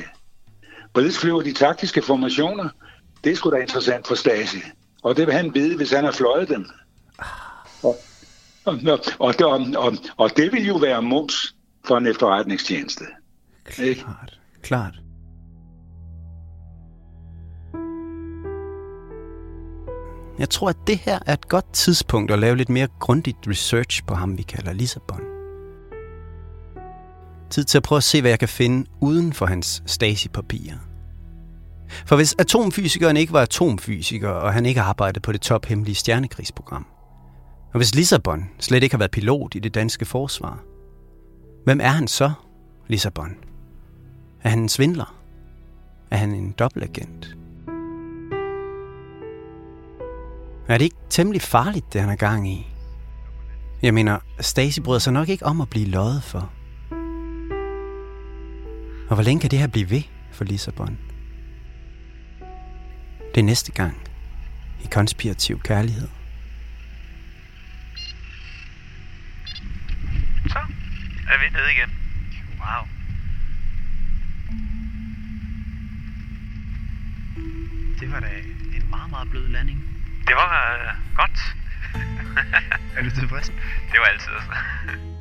Hvorledes 0.91 1.19
flyver 1.19 1.41
de 1.41 1.53
taktiske 1.53 2.01
formationer? 2.01 2.69
Det 3.23 3.37
skulle 3.37 3.57
da 3.57 3.61
interessant 3.61 4.07
for 4.07 4.15
Stasi. 4.15 4.57
Og 5.03 5.17
det 5.17 5.27
vil 5.27 5.35
han 5.35 5.53
vide, 5.53 5.77
hvis 5.77 5.91
han 5.91 6.03
har 6.03 6.11
fløjet 6.11 6.49
dem. 6.49 6.65
Og, 7.83 7.95
og, 8.65 8.79
og, 9.19 9.35
og, 9.39 9.61
og, 9.77 9.93
og 10.17 10.37
det 10.37 10.51
vil 10.53 10.67
jo 10.67 10.75
være 10.75 11.01
mums 11.01 11.55
for 11.85 11.97
en 11.97 12.07
efterretningstjeneste. 12.07 13.05
Klart, 13.65 13.87
ikke? 13.87 14.05
klart. 14.61 14.93
Jeg 20.39 20.49
tror, 20.49 20.69
at 20.69 20.77
det 20.87 20.97
her 20.97 21.19
er 21.25 21.33
et 21.33 21.47
godt 21.47 21.73
tidspunkt 21.73 22.31
at 22.31 22.39
lave 22.39 22.55
lidt 22.55 22.69
mere 22.69 22.87
grundigt 22.99 23.37
research 23.47 24.05
på 24.05 24.13
ham, 24.13 24.37
vi 24.37 24.43
kalder 24.43 24.73
Lissabon. 24.73 25.21
Tid 27.49 27.63
til 27.63 27.77
at 27.77 27.83
prøve 27.83 27.97
at 27.97 28.03
se, 28.03 28.21
hvad 28.21 28.31
jeg 28.31 28.39
kan 28.39 28.49
finde 28.49 28.89
uden 29.01 29.33
for 29.33 29.45
hans 29.45 29.83
Stasi-papirer. 29.85 30.92
For 32.05 32.15
hvis 32.15 32.35
atomfysikeren 32.39 33.17
ikke 33.17 33.33
var 33.33 33.41
atomfysiker, 33.41 34.29
og 34.29 34.53
han 34.53 34.65
ikke 34.65 34.81
arbejdede 34.81 35.19
på 35.19 35.31
det 35.31 35.41
tophemmelige 35.41 35.95
stjernekrigsprogram, 35.95 36.85
og 37.73 37.77
hvis 37.77 37.95
Lissabon 37.95 38.49
slet 38.59 38.83
ikke 38.83 38.93
har 38.93 38.99
været 38.99 39.11
pilot 39.11 39.55
i 39.55 39.59
det 39.59 39.73
danske 39.73 40.05
forsvar, 40.05 40.59
hvem 41.65 41.79
er 41.81 41.89
han 41.89 42.07
så, 42.07 42.31
Lissabon? 42.87 43.35
Er 44.43 44.49
han 44.49 44.59
en 44.59 44.69
svindler? 44.69 45.15
Er 46.11 46.17
han 46.17 46.31
en 46.35 46.51
dobbeltagent? 46.51 47.37
Er 50.67 50.77
det 50.77 50.85
ikke 50.85 50.97
temmelig 51.09 51.41
farligt, 51.41 51.93
det 51.93 52.01
han 52.01 52.09
er 52.09 52.15
gang 52.15 52.49
i? 52.49 52.67
Jeg 53.81 53.93
mener, 53.93 54.19
Stasi 54.39 54.81
bryder 54.81 54.99
sig 54.99 55.13
nok 55.13 55.29
ikke 55.29 55.45
om 55.45 55.61
at 55.61 55.69
blive 55.69 55.87
løjet 55.87 56.23
for. 56.23 56.49
Og 59.09 59.15
hvor 59.15 59.23
længe 59.23 59.41
kan 59.41 59.51
det 59.51 59.59
her 59.59 59.67
blive 59.67 59.89
ved 59.89 60.01
for 60.31 60.43
Lissabon? 60.43 60.97
Det 63.35 63.41
er 63.41 63.45
næste 63.45 63.71
gang 63.71 63.97
i 64.83 64.87
konspirativ 64.91 65.59
kærlighed. 65.59 66.07
Så 70.47 70.59
er 71.29 71.37
vi 71.39 71.49
nede 71.53 71.71
igen. 71.71 71.89
Wow. 72.59 72.87
Det 77.99 78.11
var 78.11 78.19
da 78.19 78.27
en 78.75 78.89
meget, 78.89 79.09
meget 79.09 79.29
blød 79.29 79.47
landing. 79.47 79.79
Det 80.27 80.35
var 80.35 80.75
uh, 80.75 81.15
godt. 81.15 81.39
er 82.97 83.03
du 83.03 83.09
tilfreds? 83.09 83.47
Det 83.91 83.99
var 83.99 84.05
altid 84.05 85.12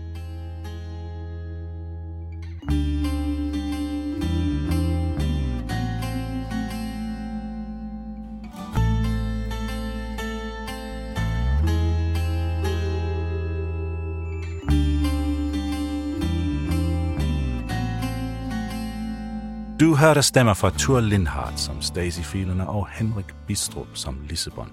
Du 19.92 19.96
hørte 19.96 20.22
stemmer 20.22 20.54
fra 20.54 20.70
Tur 20.70 21.00
Lindhardt 21.00 21.60
som 21.60 21.82
Stacy 21.82 22.20
Filerne 22.20 22.68
og 22.68 22.88
Henrik 22.92 23.24
Bistrup 23.46 23.86
som 23.94 24.18
Lissabon. 24.28 24.72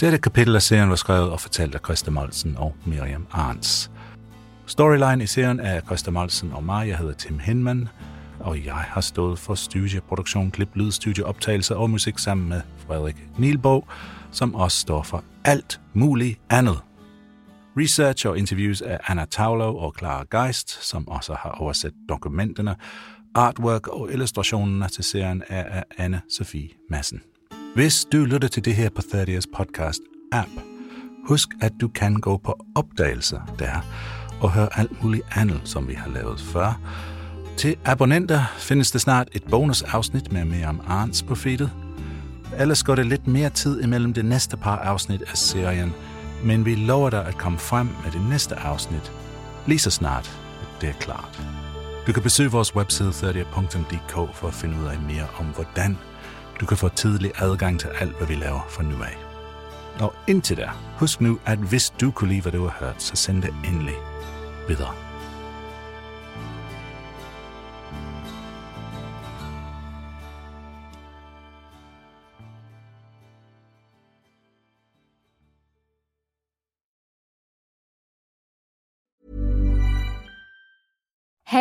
Dette 0.00 0.18
kapitel 0.18 0.56
af 0.56 0.62
serien 0.62 0.90
var 0.90 0.96
skrevet 0.96 1.30
og 1.30 1.40
fortalt 1.40 1.74
af 1.74 1.80
Christa 1.84 2.10
Molsen 2.10 2.56
og 2.56 2.76
Miriam 2.84 3.26
Arns. 3.30 3.90
Storyline 4.66 5.24
i 5.24 5.26
serien 5.26 5.60
er 5.60 5.80
Christa 5.80 6.10
Molsen 6.10 6.52
og 6.52 6.64
mig. 6.64 6.88
Jeg 6.88 6.98
hedder 6.98 7.12
Tim 7.12 7.38
Hinman, 7.38 7.88
og 8.40 8.64
jeg 8.64 8.74
har 8.74 9.00
stået 9.00 9.38
for 9.38 9.54
studieproduktion, 9.54 10.50
klip, 10.50 10.68
lyd, 10.74 10.90
studieoptagelser 10.90 11.74
og 11.74 11.90
musik 11.90 12.18
sammen 12.18 12.48
med 12.48 12.60
Frederik 12.86 13.16
Nielbo, 13.38 13.84
som 14.30 14.54
også 14.54 14.80
står 14.80 15.02
for 15.02 15.24
alt 15.44 15.80
muligt 15.92 16.40
andet. 16.50 16.80
Research 17.76 18.26
og 18.26 18.38
interviews 18.38 18.82
af 18.82 18.98
Anna 19.06 19.24
Taulo 19.24 19.76
og 19.76 19.94
Clara 19.98 20.24
Geist, 20.30 20.84
som 20.84 21.08
også 21.08 21.34
har 21.34 21.50
oversat 21.50 21.92
dokumenterne, 22.08 22.76
artwork 23.34 23.86
og 23.86 24.12
illustrationerne 24.12 24.88
til 24.88 25.04
serien 25.04 25.42
er 25.48 25.64
af 25.64 25.84
Anne 25.98 26.20
Sofie 26.28 26.68
Madsen. 26.90 27.20
Hvis 27.74 28.04
du 28.12 28.16
lytter 28.16 28.48
til 28.48 28.64
det 28.64 28.74
her 28.74 28.90
på 28.90 29.02
30's 29.14 29.56
podcast 29.56 30.00
app, 30.32 30.50
husk 31.28 31.48
at 31.60 31.72
du 31.80 31.88
kan 31.88 32.14
gå 32.14 32.36
på 32.36 32.64
opdagelser 32.74 33.40
der 33.58 33.84
og 34.40 34.52
høre 34.52 34.68
alt 34.78 35.02
muligt 35.02 35.24
andet, 35.36 35.60
som 35.64 35.88
vi 35.88 35.94
har 35.94 36.10
lavet 36.10 36.40
før. 36.40 36.80
Til 37.56 37.76
abonnenter 37.84 38.44
findes 38.56 38.90
der 38.90 38.98
snart 38.98 39.28
et 39.32 39.44
bonusafsnit 39.44 40.32
med 40.32 40.44
mere 40.44 40.66
om 40.66 40.80
Arns 40.86 41.22
på 41.22 41.34
feedet. 41.34 41.70
Ellers 42.58 42.82
går 42.82 42.94
det 42.94 43.06
lidt 43.06 43.26
mere 43.26 43.50
tid 43.50 43.82
imellem 43.82 44.14
det 44.14 44.24
næste 44.24 44.56
par 44.56 44.76
afsnit 44.76 45.22
af 45.22 45.36
serien, 45.36 45.92
men 46.44 46.64
vi 46.64 46.74
lover 46.74 47.10
dig 47.10 47.26
at 47.26 47.38
komme 47.38 47.58
frem 47.58 47.86
med 47.86 48.12
det 48.12 48.28
næste 48.28 48.54
afsnit 48.54 49.12
lige 49.66 49.78
så 49.78 49.90
snart 49.90 50.40
det 50.80 50.88
er 50.88 50.92
klart. 50.92 51.63
Du 52.06 52.12
kan 52.12 52.22
besøge 52.22 52.50
vores 52.50 52.76
webside 52.76 53.08
30.dk 53.08 54.34
for 54.34 54.48
at 54.48 54.54
finde 54.54 54.80
ud 54.80 54.86
af 54.86 54.98
mere 54.98 55.26
om, 55.38 55.46
hvordan 55.46 55.98
du 56.60 56.66
kan 56.66 56.76
få 56.76 56.88
tidlig 56.88 57.32
adgang 57.38 57.80
til 57.80 57.88
alt, 58.00 58.16
hvad 58.16 58.26
vi 58.26 58.34
laver 58.34 58.66
fra 58.68 58.82
nu 58.82 59.02
af. 59.02 59.16
Og 60.00 60.14
indtil 60.26 60.56
der, 60.56 60.94
husk 60.98 61.20
nu, 61.20 61.38
at 61.46 61.58
hvis 61.58 61.90
du 61.90 62.10
kunne 62.10 62.28
lide, 62.28 62.40
hvad 62.40 62.52
du 62.52 62.62
har 62.66 62.86
hørt, 62.86 63.02
så 63.02 63.16
send 63.16 63.42
det 63.42 63.54
endelig 63.64 63.94
videre. 64.68 64.94